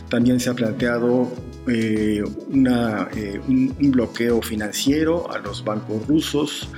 También 0.09 0.39
se 0.39 0.49
ha 0.49 0.55
planteado 0.55 1.31
eh, 1.67 2.23
eh, 2.23 3.41
un, 3.47 3.91
bloqueo 3.91 4.41
financiero 4.41 5.31
a 5.31 5.37
los 5.39 5.63
bancos 5.63 6.07
rusos, 6.07 6.69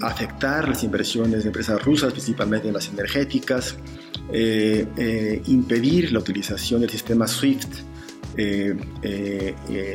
afectar 0.00 0.68
las 0.68 0.84
inversiones 0.84 1.42
de 1.42 1.48
empresas 1.48 1.82
rusas, 1.82 2.12
principalmente 2.12 2.68
en 2.68 2.74
las 2.74 2.88
energéticas, 2.88 3.76
impedir 5.46 6.12
la 6.12 6.20
utilización 6.20 6.80
del 6.80 6.90
sistema 6.90 7.26
SWIFT 7.26 7.68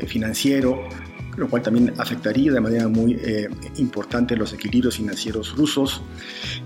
financiero 0.05 0.89
lo 1.37 1.47
cual 1.47 1.61
también 1.61 1.93
afectaría 1.97 2.51
de 2.51 2.59
manera 2.59 2.87
muy 2.87 3.13
eh, 3.13 3.47
importante 3.77 4.35
los 4.35 4.51
equilibrios 4.53 4.97
financieros 4.97 5.55
rusos, 5.55 6.01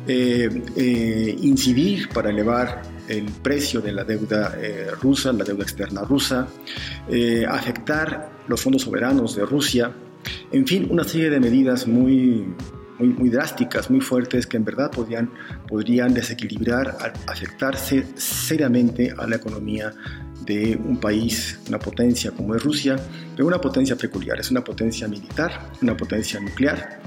eh, 0.07 0.49
eh, 0.75 1.37
incidir 1.41 2.09
para 2.09 2.29
elevar 2.29 2.81
el 3.11 3.25
precio 3.25 3.81
de 3.81 3.91
la 3.91 4.03
deuda 4.03 4.55
rusa, 5.01 5.33
la 5.33 5.43
deuda 5.43 5.63
externa 5.63 6.01
rusa, 6.01 6.47
afectar 7.49 8.31
los 8.47 8.61
fondos 8.61 8.83
soberanos 8.83 9.35
de 9.35 9.45
Rusia, 9.45 9.93
en 10.51 10.67
fin, 10.67 10.87
una 10.89 11.03
serie 11.03 11.29
de 11.29 11.39
medidas 11.39 11.87
muy, 11.87 12.45
muy, 12.99 13.09
muy, 13.09 13.29
drásticas, 13.29 13.89
muy 13.89 14.01
fuertes, 14.01 14.45
que 14.45 14.57
en 14.57 14.65
verdad 14.65 14.91
podrían, 14.91 15.31
podrían 15.67 16.13
desequilibrar, 16.13 16.97
afectarse 17.27 18.05
seriamente 18.15 19.13
a 19.17 19.27
la 19.27 19.37
economía 19.37 19.93
de 20.45 20.75
un 20.75 20.99
país, 20.99 21.59
una 21.67 21.79
potencia 21.79 22.31
como 22.31 22.55
es 22.55 22.63
Rusia, 22.63 22.97
pero 23.35 23.47
una 23.47 23.61
potencia 23.61 23.95
peculiar, 23.95 24.39
es 24.39 24.51
una 24.51 24.63
potencia 24.63 25.07
militar, 25.07 25.71
una 25.81 25.95
potencia 25.95 26.39
nuclear, 26.39 27.01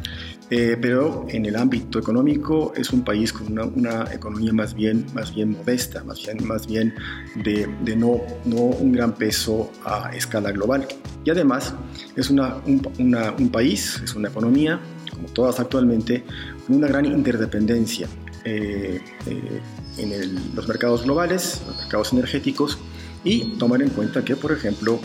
eh, 0.51 0.77
pero 0.81 1.27
en 1.29 1.47
el 1.47 1.57
ámbito 1.57 1.99
económico 1.99 2.73
es 2.77 2.91
un 2.91 3.03
país 3.03 3.33
con 3.33 3.53
una, 3.53 3.65
una, 3.65 4.13
economía 4.13 4.53
más 4.53 4.75
bien, 4.75 5.07
más 5.15 5.35
bien 5.35 5.53
modesta, 5.53 6.05
más 6.05 6.23
bien, 6.23 6.47
más 6.47 6.67
bien 6.67 6.95
de, 7.37 7.69
de 7.83 7.97
no, 7.97 8.21
no, 8.45 8.57
un 8.57 8.93
gran 8.93 9.15
peso 9.15 9.71
a 9.85 10.15
escala 10.15 10.53
global. 10.53 10.87
Y 11.25 11.31
además 11.31 11.75
es 12.17 12.31
una, 12.31 12.57
un, 12.67 12.87
una, 12.99 13.33
un 13.33 13.49
país, 13.51 14.01
es 14.05 14.15
una 14.15 14.29
economía, 14.29 14.81
como 15.11 15.29
todas 15.29 15.61
actualmente, 15.61 16.25
con 16.67 16.77
una 16.77 16.89
gran 16.89 17.07
interdependencia 17.07 18.09
eh, 18.45 19.01
eh, 19.27 19.61
en 19.97 20.13
el, 20.13 20.55
los 20.55 20.69
mercados 20.69 21.05
globales, 21.05 21.63
los 21.67 21.79
mercados 21.79 22.13
energéticos, 22.13 22.79
y 23.25 23.57
tomar 23.57 23.81
en 23.81 23.89
cuenta 23.89 24.23
que, 24.23 24.37
por 24.37 24.53
ejemplo, 24.53 25.01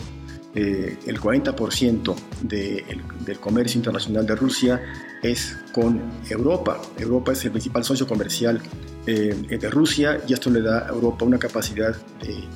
eh, 0.54 0.98
el 1.06 1.20
40% 1.20 2.14
del 2.42 3.40
comercio 3.40 3.78
internacional 3.78 4.26
de 4.26 4.34
Rusia 4.34 4.82
es 5.22 5.56
con 5.72 6.00
Europa. 6.28 6.80
Europa 6.98 7.32
es 7.32 7.44
el 7.44 7.50
principal 7.50 7.84
socio 7.84 8.06
comercial 8.06 8.60
eh, 9.06 9.34
de 9.48 9.70
Rusia 9.70 10.20
y 10.26 10.32
esto 10.32 10.50
le 10.50 10.62
da 10.62 10.86
a 10.86 10.88
Europa 10.88 11.24
una 11.24 11.38
capacidad 11.38 11.94
de, 12.20 12.48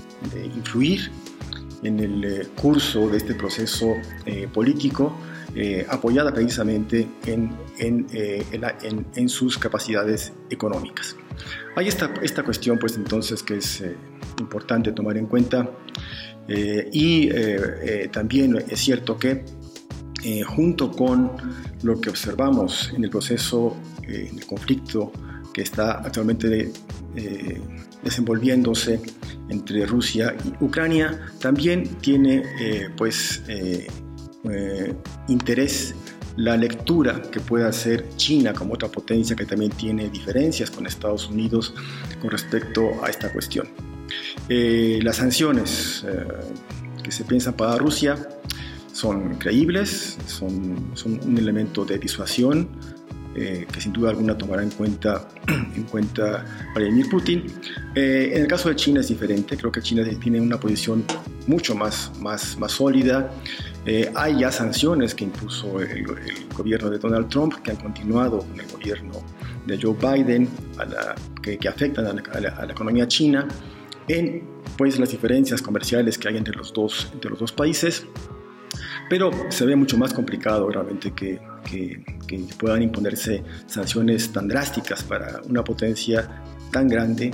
influir 0.44 1.10
en 1.82 2.00
el 2.00 2.24
eh, 2.24 2.48
curso 2.60 3.08
de 3.08 3.18
este 3.18 3.34
proceso 3.34 3.94
político 4.52 5.16
apoyada 5.88 6.32
precisamente 6.34 7.06
en, 7.26 7.54
en, 7.78 8.06
en, 9.14 9.28
sus 9.28 9.56
capacidades 9.56 10.32
económicas. 10.50 11.14
Hay 11.76 11.86
esta, 11.86 12.12
esta 12.22 12.42
cuestión 12.42 12.76
pues 12.76 12.96
entonces 12.96 13.40
que 13.42 13.58
es 13.58 13.80
importante 14.40 14.92
tomar 14.92 15.16
en 15.16 15.26
cuenta. 15.26 15.70
Eh, 16.46 16.88
y 16.92 17.28
eh, 17.30 17.56
eh, 17.82 18.08
también 18.12 18.62
es 18.68 18.78
cierto 18.80 19.16
que 19.16 19.44
junto 20.46 20.90
con 20.90 21.32
lo 21.82 22.00
que 22.00 22.10
observamos 22.10 22.92
en 22.94 23.04
el 23.04 23.10
proceso, 23.10 23.76
en 24.02 24.38
el 24.38 24.46
conflicto 24.46 25.12
que 25.52 25.62
está 25.62 25.98
actualmente 25.98 26.72
desenvolviéndose 28.02 29.00
entre 29.48 29.84
Rusia 29.86 30.34
y 30.44 30.64
Ucrania, 30.64 31.20
también 31.40 31.84
tiene 32.00 32.42
pues 32.96 33.42
interés 35.28 35.94
la 36.36 36.56
lectura 36.56 37.22
que 37.30 37.40
pueda 37.40 37.68
hacer 37.68 38.08
China 38.16 38.52
como 38.52 38.74
otra 38.74 38.88
potencia 38.88 39.36
que 39.36 39.46
también 39.46 39.70
tiene 39.72 40.08
diferencias 40.08 40.70
con 40.70 40.86
Estados 40.86 41.28
Unidos 41.28 41.74
con 42.20 42.30
respecto 42.30 43.04
a 43.04 43.08
esta 43.08 43.32
cuestión. 43.32 43.68
Eh, 44.48 44.98
las 45.02 45.16
sanciones 45.16 46.04
eh, 46.06 46.26
que 47.02 47.12
se 47.12 47.24
piensan 47.24 47.54
para 47.54 47.76
Rusia 47.76 48.16
son 49.04 49.34
creíbles, 49.34 50.16
son, 50.26 50.90
son 50.94 51.20
un 51.26 51.36
elemento 51.36 51.84
de 51.84 51.98
disuasión 51.98 52.70
eh, 53.36 53.66
que 53.70 53.78
sin 53.78 53.92
duda 53.92 54.08
alguna 54.08 54.38
tomará 54.38 54.62
en 54.62 54.70
cuenta, 54.70 55.28
en 55.76 55.82
cuenta 55.82 56.46
Vladimir 56.74 57.10
Putin. 57.10 57.44
en 57.94 58.40
el 58.40 58.46
caso 58.46 58.70
de 58.70 58.76
China 58.76 59.00
es 59.00 59.08
diferente, 59.08 59.58
creo 59.58 59.70
que 59.70 59.82
China 59.82 60.02
tiene 60.22 60.40
una 60.40 60.58
posición 60.58 61.04
mucho 61.46 61.74
más, 61.74 62.12
más, 62.18 62.56
más 62.58 62.72
sólida. 62.72 63.30
hay 64.14 64.38
ya 64.38 64.50
sanciones 64.50 65.14
que 65.14 65.24
impuso 65.24 65.82
el, 65.82 66.06
gobierno 66.56 66.88
de 66.88 66.98
Donald 66.98 67.28
Trump 67.28 67.52
que 67.62 67.72
han 67.72 67.76
continuado 67.76 68.38
con 68.38 68.58
el 68.58 68.68
gobierno 68.68 69.12
de 69.66 69.78
Joe 69.82 69.96
Biden, 70.00 70.48
que, 71.42 71.58
que, 71.58 71.68
afectan 71.68 72.06
a 72.06 72.12
la, 72.40 72.48
a 72.62 72.64
la 72.64 72.72
economía 72.72 73.06
china 73.06 73.46
en 74.08 74.44
pues, 74.78 74.98
las 74.98 75.10
diferencias 75.10 75.60
comerciales 75.60 76.16
que 76.16 76.28
hay 76.28 76.38
entre 76.38 76.54
los 76.54 76.72
dos, 76.72 77.10
entre 77.12 77.30
los 77.30 77.38
dos 77.38 77.52
países, 77.52 78.06
pero 79.08 79.30
se 79.50 79.66
ve 79.66 79.76
mucho 79.76 79.96
más 79.96 80.12
complicado 80.12 80.68
realmente 80.70 81.12
que, 81.12 81.40
que, 81.64 82.04
puedan 82.58 82.82
imponerse 82.82 83.42
sanciones 83.66 84.32
tan 84.32 84.48
drásticas 84.48 85.02
para 85.02 85.40
una 85.48 85.62
potencia 85.62 86.42
tan 86.70 86.88
grande 86.88 87.32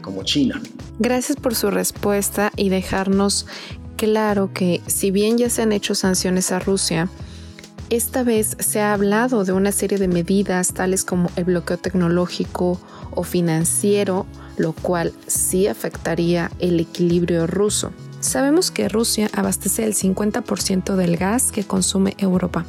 como 0.00 0.24
China. 0.24 0.60
Gracias 0.98 1.36
por 1.36 1.54
su 1.54 1.70
respuesta 1.70 2.50
y 2.56 2.68
dejarnos 2.68 3.46
claro 3.96 4.52
que 4.52 4.80
si 4.86 5.10
bien 5.10 5.38
ya 5.38 5.50
se 5.50 5.62
han 5.62 5.72
hecho 5.72 5.94
sanciones 5.94 6.50
a 6.50 6.58
Rusia, 6.58 7.08
esta 7.90 8.22
vez 8.22 8.56
se 8.58 8.80
ha 8.80 8.92
hablado 8.92 9.44
de 9.44 9.52
una 9.52 9.72
serie 9.72 9.98
de 9.98 10.08
medidas 10.08 10.74
tales 10.74 11.04
como 11.04 11.30
el 11.36 11.44
bloqueo 11.44 11.78
tecnológico 11.78 12.78
o 13.12 13.22
financiero, 13.22 14.26
lo 14.58 14.72
cual 14.74 15.12
sí 15.26 15.68
afectaría 15.68 16.50
el 16.58 16.80
equilibrio 16.80 17.46
ruso. 17.46 17.92
Sabemos 18.20 18.70
que 18.70 18.88
Rusia 18.88 19.30
abastece 19.32 19.84
el 19.84 19.94
50% 19.94 20.96
del 20.96 21.16
gas 21.16 21.52
que 21.52 21.64
consume 21.64 22.14
Europa. 22.18 22.64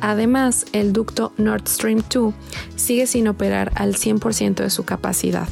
Además, 0.00 0.66
el 0.72 0.92
ducto 0.92 1.32
Nord 1.36 1.68
Stream 1.68 2.02
2 2.12 2.34
sigue 2.76 3.06
sin 3.06 3.28
operar 3.28 3.70
al 3.76 3.94
100% 3.94 4.54
de 4.54 4.70
su 4.70 4.84
capacidad. 4.84 5.48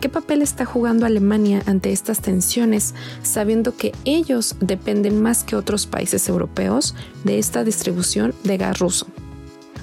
¿Qué 0.00 0.08
papel 0.08 0.40
está 0.40 0.64
jugando 0.64 1.04
Alemania 1.04 1.62
ante 1.66 1.92
estas 1.92 2.20
tensiones, 2.22 2.94
sabiendo 3.22 3.76
que 3.76 3.92
ellos 4.06 4.56
dependen 4.60 5.20
más 5.20 5.44
que 5.44 5.56
otros 5.56 5.86
países 5.86 6.26
europeos 6.28 6.94
de 7.24 7.38
esta 7.38 7.64
distribución 7.64 8.34
de 8.44 8.56
gas 8.56 8.78
ruso? 8.78 9.06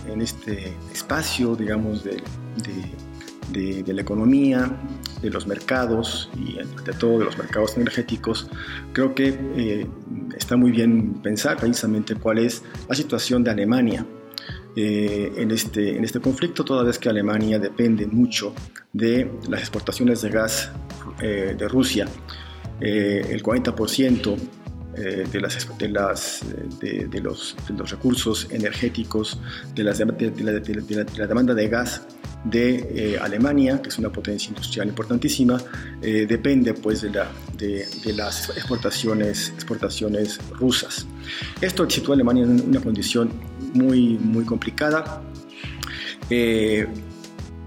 En 0.08 0.22
este 0.22 0.74
espacio, 0.92 1.56
digamos, 1.56 2.04
de, 2.04 2.24
la 3.86 4.02
economía, 4.02 4.76
de 5.22 5.30
los 5.30 5.48
mercados 5.48 6.30
y 6.36 6.60
ante 6.60 6.94
todo 6.94 7.20
de 7.20 7.26
los 7.26 7.38
mercados 7.38 7.76
energéticos, 7.78 8.50
creo 8.94 9.16
que 9.16 9.38
eh, 9.56 9.88
está 10.36 10.58
muy 10.58 10.72
bien 10.72 11.22
pensar 11.22 11.58
precisamente 11.58 12.16
cuál 12.16 12.40
es 12.40 12.64
la 12.88 12.96
situación 12.96 13.44
de 13.44 13.52
Alemania 13.52 14.06
eh, 14.80 15.34
en, 15.38 15.50
este, 15.50 15.98
en 15.98 16.04
este 16.04 16.20
conflicto, 16.20 16.64
toda 16.64 16.84
vez 16.84 17.00
que 17.00 17.10
Alemania 17.10 17.58
depende 17.58 18.06
mucho 18.06 18.54
de 18.94 19.32
las 19.50 19.62
exportaciones 19.62 20.22
de 20.22 20.30
gas 20.30 20.72
eh, 21.20 21.56
de 21.58 21.68
Rusia. 21.68 22.08
Eh, 22.80 23.26
el 23.32 23.42
40% 23.42 24.38
de, 24.98 25.40
las, 25.42 25.78
de, 25.78 25.90
las, 25.90 26.42
de, 26.80 27.22
los, 27.22 27.56
los, 27.70 27.92
recursos 27.92 28.48
energéticos, 28.52 29.40
de, 29.76 29.84
las, 29.84 30.00
la, 30.00 30.06
la, 30.06 31.28
demanda 31.28 31.54
de 31.54 31.68
gas 31.70 32.02
de 32.44 33.20
Alemania, 33.22 33.82
que 33.82 33.90
es 33.90 33.98
una 33.98 34.10
potencia 34.10 34.50
industrial 34.50 34.88
importantísima, 34.88 35.62
depende 36.02 36.74
pues 36.74 37.02
de, 37.02 37.12
la, 37.12 37.30
de, 37.58 37.86
las 38.14 38.50
exportaciones, 38.50 39.50
exportaciones 39.50 40.40
rusas. 40.52 41.06
Esto 41.62 41.90
sitúa 41.90 42.14
a 42.14 42.16
Alemania 42.16 42.44
en 42.44 42.62
una 42.70 42.82
condición 42.82 43.32
muy, 43.74 44.18
muy 44.18 44.46
complicada. 44.46 45.22
Eh, 46.30 46.88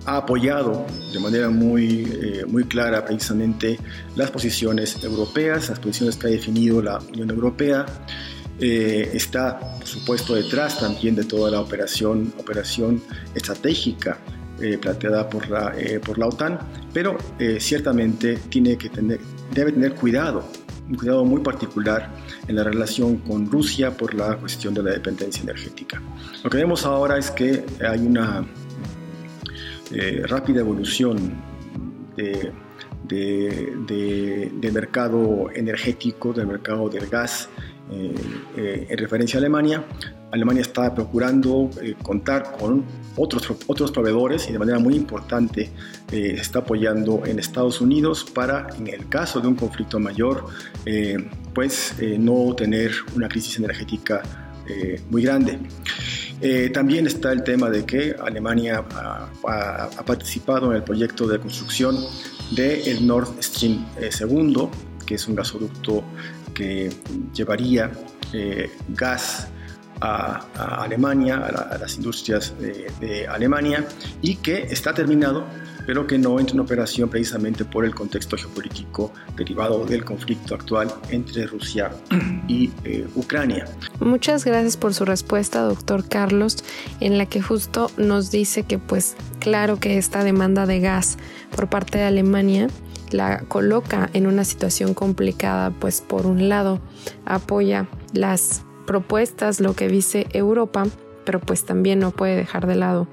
ha 0.06 0.18
apoyado 0.18 0.86
de 1.12 1.18
manera 1.18 1.50
muy, 1.50 2.08
eh, 2.10 2.44
muy 2.46 2.64
clara 2.64 3.04
precisamente 3.04 3.78
las 4.16 4.30
posiciones 4.30 5.02
europeas, 5.02 5.68
las 5.68 5.78
posiciones 5.78 6.16
que 6.16 6.26
ha 6.26 6.30
definido 6.30 6.82
la 6.82 6.98
Unión 6.98 7.30
Europea. 7.30 7.86
Eh, 8.58 9.10
está, 9.14 9.58
por 9.58 9.86
supuesto, 9.86 10.34
detrás 10.34 10.78
también 10.80 11.14
de 11.16 11.24
toda 11.24 11.50
la 11.50 11.60
operación, 11.60 12.32
operación 12.38 13.02
estratégica 13.34 14.18
planteada 14.82 15.26
por 15.30 15.48
la, 15.48 15.72
por 16.04 16.18
la 16.18 16.26
OTAN, 16.26 16.58
pero 16.92 17.16
ciertamente 17.58 18.36
tiene 18.50 18.76
que 18.76 18.90
tener, 18.90 19.18
debe 19.54 19.72
tener 19.72 19.94
cuidado 19.94 20.44
un 20.90 20.96
cuidado 20.96 21.24
muy 21.24 21.40
particular 21.40 22.10
en 22.48 22.56
la 22.56 22.64
relación 22.64 23.18
con 23.18 23.50
Rusia 23.50 23.96
por 23.96 24.12
la 24.12 24.36
cuestión 24.36 24.74
de 24.74 24.82
la 24.82 24.90
dependencia 24.90 25.42
energética. 25.42 26.02
Lo 26.42 26.50
que 26.50 26.58
vemos 26.58 26.84
ahora 26.84 27.16
es 27.16 27.30
que 27.30 27.64
hay 27.88 28.00
una 28.00 28.44
eh, 29.92 30.22
rápida 30.26 30.60
evolución 30.60 31.34
de, 32.16 32.52
del 33.08 34.72
mercado 34.72 35.50
energético, 35.54 36.32
del 36.32 36.46
mercado 36.46 36.88
del 36.88 37.06
gas 37.08 37.48
eh, 37.90 38.14
eh, 38.56 38.86
en 38.88 38.98
referencia 38.98 39.38
a 39.38 39.40
Alemania. 39.40 39.84
Alemania 40.32 40.62
está 40.62 40.94
procurando 40.94 41.70
contar 42.02 42.56
con 42.56 42.84
otros, 43.16 43.52
otros 43.66 43.90
proveedores 43.90 44.48
y 44.48 44.52
de 44.52 44.58
manera 44.58 44.78
muy 44.78 44.94
importante 44.94 45.70
eh, 46.10 46.36
está 46.38 46.60
apoyando 46.60 47.22
en 47.26 47.38
Estados 47.38 47.80
Unidos 47.80 48.24
para, 48.24 48.68
en 48.78 48.86
el 48.88 49.08
caso 49.08 49.40
de 49.40 49.48
un 49.48 49.54
conflicto 49.54 49.98
mayor, 49.98 50.46
eh, 50.86 51.16
pues 51.54 51.94
eh, 51.98 52.16
no 52.18 52.54
tener 52.54 52.92
una 53.14 53.28
crisis 53.28 53.58
energética 53.58 54.22
muy 55.10 55.24
grande. 55.24 55.58
También 56.72 57.06
está 57.06 57.32
el 57.32 57.42
tema 57.42 57.68
de 57.68 57.84
que 57.84 58.14
Alemania 58.18 58.84
ha, 59.44 60.04
participado 60.06 60.70
en 60.70 60.76
el 60.76 60.82
proyecto 60.82 61.26
de 61.26 61.38
construcción 61.38 61.96
del 62.50 62.88
el 62.88 63.06
Nord 63.06 63.42
Stream 63.42 63.84
2, 63.98 64.70
que 65.06 65.14
es 65.16 65.28
un 65.28 65.34
gasoducto 65.34 66.02
que 66.54 66.90
llevaría 67.34 67.90
gas 68.88 69.48
a, 70.00 70.82
Alemania, 70.82 71.36
a, 71.36 71.78
las 71.78 71.96
industrias 71.96 72.54
de, 72.58 73.26
Alemania 73.28 73.86
y 74.22 74.36
que 74.36 74.62
está 74.62 74.94
terminado, 74.94 75.44
pero 75.86 76.06
que 76.06 76.18
no 76.18 76.38
entra 76.38 76.54
en 76.54 76.60
operación 76.60 77.08
precisamente 77.08 77.64
por 77.64 77.84
el 77.84 77.94
contexto 77.94 78.36
geopolítico 78.36 79.12
derivado 79.36 79.84
del 79.84 80.04
conflicto 80.04 80.54
actual 80.54 80.92
entre 81.10 81.46
Rusia 81.46 81.90
y 82.48 82.70
eh, 82.84 83.06
Ucrania. 83.14 83.66
Muchas 84.00 84.44
gracias 84.44 84.76
por 84.76 84.94
su 84.94 85.04
respuesta, 85.04 85.62
doctor 85.62 86.08
Carlos, 86.08 86.56
en 87.00 87.18
la 87.18 87.26
que 87.26 87.42
justo 87.42 87.90
nos 87.96 88.30
dice 88.30 88.64
que 88.64 88.78
pues 88.78 89.16
claro 89.38 89.78
que 89.78 89.98
esta 89.98 90.24
demanda 90.24 90.66
de 90.66 90.80
gas 90.80 91.18
por 91.54 91.68
parte 91.68 91.98
de 91.98 92.04
Alemania 92.04 92.68
la 93.10 93.40
coloca 93.40 94.08
en 94.12 94.26
una 94.26 94.44
situación 94.44 94.94
complicada, 94.94 95.70
pues 95.70 96.00
por 96.00 96.26
un 96.26 96.48
lado 96.48 96.80
apoya 97.24 97.88
las 98.12 98.62
propuestas, 98.86 99.60
lo 99.60 99.74
que 99.74 99.88
dice 99.88 100.26
Europa, 100.32 100.86
pero 101.24 101.40
pues 101.40 101.64
también 101.64 101.98
no 101.98 102.10
puede 102.10 102.36
dejar 102.36 102.66
de 102.66 102.76
lado 102.76 103.06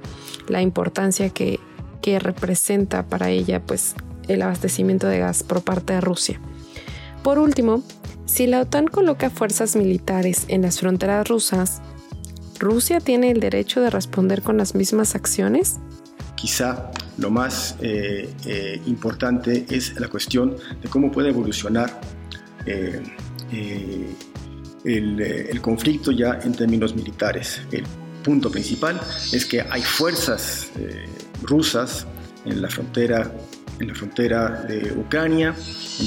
la 0.48 0.62
importancia 0.62 1.30
que, 1.30 1.60
que 2.02 2.20
representa 2.20 3.08
para 3.08 3.30
ella 3.30 3.62
pues 3.62 3.96
el 4.28 4.42
abastecimiento 4.42 5.08
de 5.08 5.20
gas 5.20 5.44
por 5.44 5.64
parte 5.64 5.94
de 5.94 6.02
Rusia. 6.02 6.40
Por 7.24 7.40
último, 7.40 7.84
si 8.26 8.48
la 8.48 8.62
OTAN 8.62 8.88
coloca 8.88 9.30
fuerzas 9.30 9.76
militares 9.76 10.46
en 10.48 10.62
las 10.62 10.80
fronteras 10.80 11.28
rusas, 11.28 11.82
¿Rusia 12.60 13.00
tiene 13.00 13.32
el 13.32 13.40
derecho 13.40 13.82
de 13.82 13.90
responder 13.90 14.42
con 14.42 14.58
las 14.58 14.74
mismas 14.74 15.16
acciones? 15.16 15.78
Quizá 16.36 16.92
lo 17.18 17.30
más 17.30 17.76
eh, 17.82 18.30
eh, 18.46 18.82
importante 18.86 19.66
es 19.70 20.00
la 20.00 20.08
cuestión 20.08 20.56
de 20.82 20.90
cómo 20.90 21.12
puede 21.12 21.30
evolucionar 21.30 22.00
eh, 22.66 23.02
eh, 24.88 25.50
el, 25.52 25.60
conflicto 25.60 26.12
ya 26.12 26.40
en 26.42 26.54
términos 26.54 26.96
militares. 26.96 27.62
El 27.72 27.84
punto 28.24 28.50
principal 28.50 29.00
es 29.34 29.46
que 29.46 29.62
hay 29.62 29.82
fuerzas 29.82 30.72
eh, 30.80 31.08
rusas 31.44 32.08
en 32.46 32.62
la 32.62 32.70
frontera 32.70 33.30
en 33.80 33.90
la 33.90 33.94
frontera 33.94 34.64
de 34.64 34.92
Ucrania, 34.94 35.54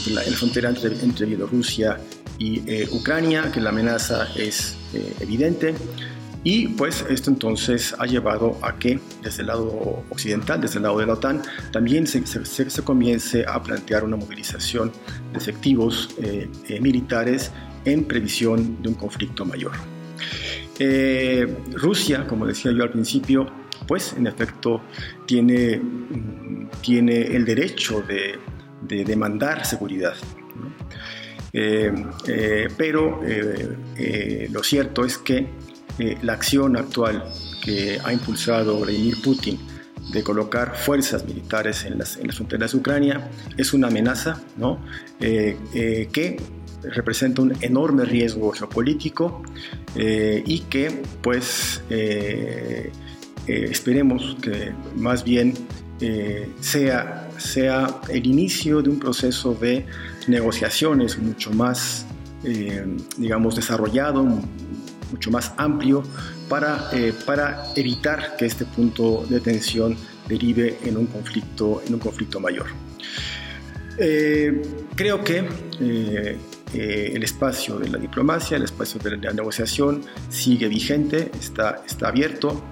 en 0.07 0.15
la, 0.15 0.23
frontera 0.23 0.71
entre, 0.71 1.27
Bielorrusia 1.27 2.01
y 2.37 2.69
eh, 2.69 2.89
Ucrania, 2.91 3.53
que 3.53 3.61
la 3.61 3.69
amenaza 3.69 4.27
es 4.35 4.77
evidente. 5.21 5.75
Y 6.43 6.69
pues 6.69 7.05
esto 7.09 7.31
entonces 7.31 7.95
ha 7.99 8.07
llevado 8.07 8.59
a 8.63 8.77
que 8.77 8.99
desde 9.23 9.43
el 9.43 9.49
lado 9.49 10.03
occidental, 10.09 10.61
desde 10.61 10.79
el 10.79 10.85
lado 10.85 10.99
de 10.99 11.07
la 11.07 11.13
OTAN, 11.13 11.43
también 11.71 12.09
se, 12.09 12.25
se, 12.27 12.83
comience 12.83 13.45
a 13.47 13.63
plantear 13.63 14.03
una 14.03 14.17
movilización 14.17 14.91
de 15.33 15.39
efectivos 15.39 16.09
militares 16.81 17.53
en 17.85 18.05
previsión 18.05 18.83
de 18.83 18.89
un 18.89 18.95
conflicto 18.95 19.45
mayor. 19.45 19.73
Eh, 20.83 21.47
Rusia, 21.75 22.27
como 22.27 22.47
decía 22.47 22.73
yo 22.73 22.83
al 22.83 22.91
principio, 22.91 23.47
pues 23.87 24.15
en 24.17 24.27
efecto 24.27 24.81
tiene, 25.27 25.79
tiene 26.81 27.21
el 27.21 27.45
derecho 27.45 28.03
de, 28.03 28.39
demandar 29.05 29.67
seguridad. 29.67 30.15
Eh, 31.53 31.93
eh, 32.27 32.69
pero 32.79 33.21
lo 34.51 34.63
cierto 34.63 35.05
es 35.05 35.19
que 35.19 35.49
la 36.23 36.33
acción 36.33 36.79
actual 36.79 37.25
que 37.63 37.99
ha 38.03 38.13
impulsado 38.13 38.81
Vladimir 38.81 39.21
Putin 39.23 39.59
de 40.13 40.23
colocar 40.23 40.77
fuerzas 40.77 41.27
militares 41.27 41.85
en 41.85 41.99
las, 41.99 42.17
en 42.17 42.29
las 42.29 42.37
fronteras 42.37 42.73
de 42.73 42.79
Ucrania 42.79 43.31
es 43.59 43.75
una 43.75 43.89
amenaza 43.89 44.43
¿no? 44.57 44.81
que 45.21 46.39
representa 46.83 47.43
un 47.43 47.55
enorme 47.61 48.05
riesgo 48.05 48.53
geopolítico 48.53 49.43
eh, 49.95 50.43
y 50.47 50.61
que 50.61 51.03
pues 51.23 51.83
eh, 51.91 52.91
eh, 53.47 53.69
esperemos 53.71 54.37
que 54.41 54.73
más 54.97 55.25
bien 55.25 55.55
sea, 56.61 57.29
sea 57.37 58.01
el 58.09 58.27
inicio 58.27 58.81
de 58.81 58.89
un 58.89 58.99
proceso 58.99 59.53
de 59.53 59.85
negociaciones 60.29 61.19
mucho 61.19 61.51
más, 61.51 62.07
digamos, 63.19 63.57
desarrollado, 63.57 64.25
mucho 65.13 65.31
más 65.31 65.53
amplio 65.59 66.03
para, 66.49 66.91
para 67.27 67.65
evitar 67.77 68.35
que 68.39 68.47
este 68.47 68.65
punto 68.65 69.27
de 69.29 69.41
tensión 69.41 69.95
derive 70.27 70.79
en 70.85 70.97
un 70.97 71.05
conflicto, 71.05 71.83
en 71.87 71.93
un 71.93 72.01
conflicto 72.01 72.41
mayor. 72.41 72.69
Creo 74.97 75.23
que 75.23 75.47
eh, 76.75 77.13
el 77.15 77.23
espacio 77.23 77.79
de 77.79 77.89
la 77.89 77.99
diplomacia, 77.99 78.57
el 78.57 78.65
espacio 78.65 79.01
de 79.01 79.17
la 79.17 79.33
negociación 79.33 80.03
sigue 80.29 80.69
vigente, 80.69 81.31
está, 81.39 81.83
está 81.87 82.09
abierto. 82.09 82.63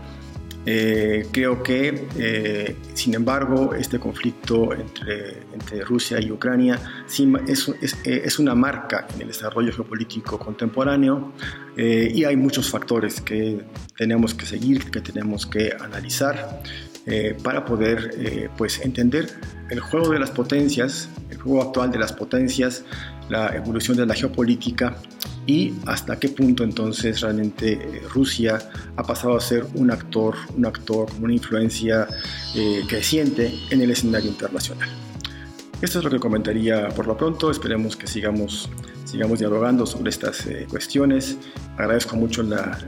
creo 1.33 1.63
que, 1.63 2.77
sin 2.93 3.15
embargo, 3.15 3.73
este 3.75 3.99
conflicto 3.99 4.75
entre, 4.75 5.45
entre 5.55 5.83
Rusia 5.83 6.21
y 6.21 6.31
Ucrania 6.31 6.79
es, 7.47 7.69
es, 7.81 7.97
es, 8.05 8.39
una 8.39 8.55
marca 8.55 9.07
en 9.15 9.23
el 9.23 9.29
desarrollo 9.29 9.73
geopolítico 9.73 10.39
contemporáneo 10.39 11.33
y 11.75 12.23
hay 12.23 12.37
muchos 12.37 12.69
factores 12.69 13.23
que 13.23 13.65
tenemos 13.97 14.35
que 14.35 14.45
seguir, 14.45 14.91
que 14.91 15.01
tenemos 15.01 15.47
que 15.47 15.73
analizar. 15.81 16.61
Eh, 17.11 17.35
para 17.43 17.65
poder 17.65 18.11
eh, 18.19 18.51
pues 18.59 18.85
entender 18.85 19.33
el 19.71 19.81
juego 19.81 20.11
de 20.11 20.19
las 20.19 20.31
potencias, 20.31 21.09
el 21.31 21.39
juego 21.39 21.63
actual 21.63 21.91
de 21.91 21.99
las 21.99 22.13
potencias, 22.13 22.85
la 23.29 23.55
evolución 23.55 23.97
de 23.97 24.07
la 24.07 24.15
geopolítica 24.15 24.97
y 25.47 25.75
hasta 25.87 26.19
qué 26.19 26.29
punto 26.29 26.65
entonces 26.65 27.21
realmente 27.21 27.73
eh, 27.73 28.03
Rusia 28.13 28.59
ha 28.97 29.03
pasado 29.03 29.37
a 29.37 29.41
ser 29.41 29.65
un 29.75 29.91
actor, 29.91 30.35
un 30.57 30.67
actor 30.67 31.11
con 31.11 31.25
una 31.25 31.35
influencia 31.35 32.07
creciente 32.89 33.55
en 33.71 33.81
el 33.81 33.91
escenario 33.91 34.29
internacional. 34.29 34.89
Esto 35.81 35.99
es 35.99 36.05
lo 36.05 36.11
que 36.11 36.19
comentaría 36.19 36.89
por 36.89 37.07
lo 37.07 37.17
pronto, 37.17 37.51
esperemos 37.51 37.97
que 37.97 38.07
sigamos 38.07 38.69
sigamos 39.09 39.39
dialogando 39.39 39.87
sobre 39.87 40.11
estas 40.11 40.47
eh, 40.47 40.67
cuestiones. 40.69 41.39
Agradezco 41.79 42.17
mucho 42.17 42.43
la, 42.43 42.79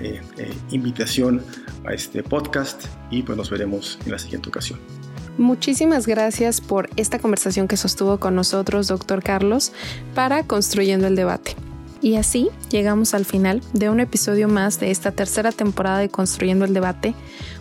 eh, 0.00 0.20
eh, 0.36 0.52
invitación 0.70 1.42
a 1.86 1.92
este 1.92 2.22
podcast 2.22 2.86
y 3.10 3.22
pues 3.22 3.38
nos 3.38 3.50
veremos 3.50 3.98
en 4.04 4.12
la 4.12 4.18
siguiente 4.18 4.48
ocasión. 4.48 4.99
Muchísimas 5.40 6.06
gracias 6.06 6.60
por 6.60 6.90
esta 6.96 7.18
conversación 7.18 7.66
que 7.66 7.78
sostuvo 7.78 8.20
con 8.20 8.34
nosotros, 8.34 8.88
doctor 8.88 9.22
Carlos, 9.22 9.72
para 10.14 10.42
Construyendo 10.42 11.06
el 11.06 11.16
Debate. 11.16 11.56
Y 12.02 12.16
así 12.16 12.50
llegamos 12.70 13.14
al 13.14 13.24
final 13.24 13.62
de 13.72 13.88
un 13.88 14.00
episodio 14.00 14.48
más 14.48 14.78
de 14.80 14.90
esta 14.90 15.12
tercera 15.12 15.50
temporada 15.50 15.96
de 15.96 16.10
Construyendo 16.10 16.66
el 16.66 16.74
Debate. 16.74 17.14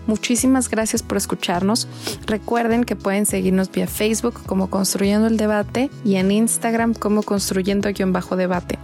Muchísimas 0.07 0.69
gracias 0.69 1.03
por 1.03 1.15
escucharnos. 1.15 1.87
Recuerden 2.25 2.83
que 2.83 2.97
pueden 2.97 3.25
seguirnos 3.25 3.71
vía 3.71 3.87
Facebook 3.87 4.41
como 4.45 4.69
Construyendo 4.69 5.27
el 5.27 5.37
Debate 5.37 5.89
y 6.03 6.15
en 6.15 6.31
Instagram 6.31 6.93
como 6.93 7.23
Construyendo-Debate. 7.23 8.77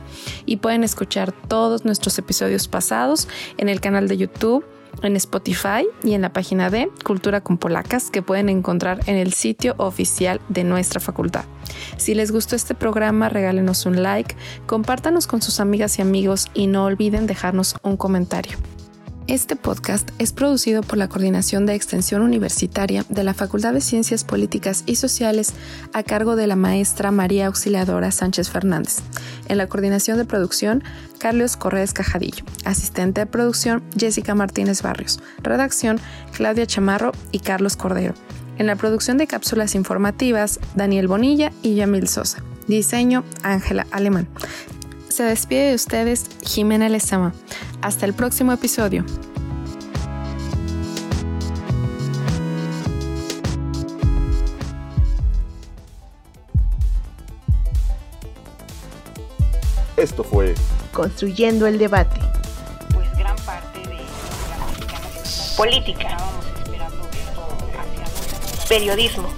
Y 0.45 0.57
pueden 0.57 0.85
escuchar 0.85 1.33
todos 1.33 1.83
nuestros 1.83 2.17
episodios 2.17 2.69
pasados 2.69 3.27
en 3.57 3.67
el 3.67 3.81
canal 3.81 4.07
de 4.07 4.15
YouTube 4.15 4.63
en 5.01 5.15
Spotify 5.15 5.87
y 6.03 6.13
en 6.13 6.21
la 6.21 6.33
página 6.33 6.69
de 6.69 6.89
Cultura 7.03 7.41
con 7.41 7.57
Polacas 7.57 8.09
que 8.09 8.21
pueden 8.21 8.49
encontrar 8.49 8.99
en 9.07 9.15
el 9.15 9.33
sitio 9.33 9.75
oficial 9.77 10.41
de 10.49 10.63
nuestra 10.63 10.99
facultad. 10.99 11.45
Si 11.97 12.13
les 12.13 12.31
gustó 12.31 12.55
este 12.55 12.75
programa, 12.75 13.29
regálenos 13.29 13.85
un 13.85 14.01
like, 14.01 14.35
compártanos 14.65 15.27
con 15.27 15.41
sus 15.41 15.59
amigas 15.59 15.99
y 15.99 16.01
amigos 16.01 16.47
y 16.53 16.67
no 16.67 16.85
olviden 16.85 17.27
dejarnos 17.27 17.75
un 17.83 17.97
comentario. 17.97 18.57
Este 19.28 19.55
podcast 19.55 20.11
es 20.19 20.32
producido 20.34 20.84
por 20.84 20.99
la 20.99 21.09
Coordinación 21.09 21.65
de 21.65 21.73
Extensión 21.73 22.21
Universitaria 22.21 23.05
de 23.09 23.23
la 23.23 23.34
Facultad 23.34 23.73
de 23.73 23.82
Ciencias 23.82 24.23
Políticas 24.23 24.84
y 24.86 24.97
Sociales 24.97 25.53
a 25.93 26.03
cargo 26.03 26.36
de 26.36 26.45
la 26.45 26.55
maestra 26.55 27.09
María 27.09 27.47
Auxiliadora 27.47 28.11
Sánchez 28.11 28.51
Fernández. 28.51 28.99
En 29.47 29.57
la 29.57 29.65
coordinación 29.65 30.19
de 30.19 30.26
producción, 30.26 30.84
Carlos 31.17 31.57
Correas 31.57 31.91
Cajadillo. 31.91 32.45
Asistente 32.65 33.21
de 33.21 33.26
producción, 33.26 33.84
Jessica 33.97 34.36
Martínez 34.36 34.84
Barrios. 34.84 35.19
Redacción, 35.41 35.99
Claudia 36.32 36.67
Chamarro 36.67 37.11
y 37.32 37.39
Carlos 37.39 37.78
Cordero. 37.78 38.13
En 38.59 38.67
la 38.67 38.76
producción 38.76 39.17
de 39.17 39.26
cápsulas 39.26 39.73
informativas, 39.73 40.59
Daniel 40.76 41.07
Bonilla 41.07 41.51
y 41.63 41.73
Yamil 41.73 42.07
Sosa. 42.07 42.43
Diseño, 42.67 43.23
Ángela 43.41 43.88
Alemán. 43.89 44.28
Se 45.16 45.24
despide 45.24 45.70
de 45.70 45.76
ustedes 45.76 46.26
Jimena 46.43 46.89
Lezama. 46.89 47.34
Hasta 47.82 48.05
el 48.05 48.13
próximo 48.13 48.51
episodio. 48.51 49.05
Esto 59.95 60.26
fue 60.26 60.53
Construyendo 60.91 61.66
el 61.66 61.78
debate. 61.78 62.20
Pues 62.93 63.09
gran 63.18 63.38
parte 63.38 63.80
de 63.88 63.95
la 63.95 65.55
política, 65.55 66.18
periodismo, 68.68 69.30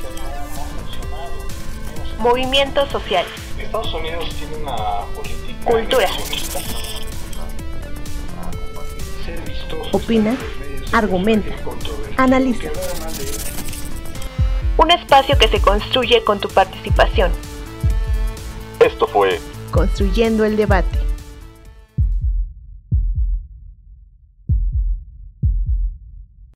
movimientos 2.17 2.89
sociales. 2.89 3.32
Estados 3.59 3.93
Unidos 3.93 4.28
tiene 4.39 4.55
una 4.55 4.75
política 5.13 5.36
Cultura. 5.63 6.07
Opina, 9.91 10.37
argumenta, 10.91 11.53
analiza. 12.17 12.69
Un 14.77 14.91
espacio 14.91 15.37
que 15.37 15.47
se 15.47 15.59
construye 15.59 16.23
con 16.23 16.39
tu 16.39 16.47
participación. 16.49 17.31
Esto 18.79 19.07
fue 19.07 19.39
Construyendo 19.71 20.45
el 20.45 20.55
debate. 20.55 21.06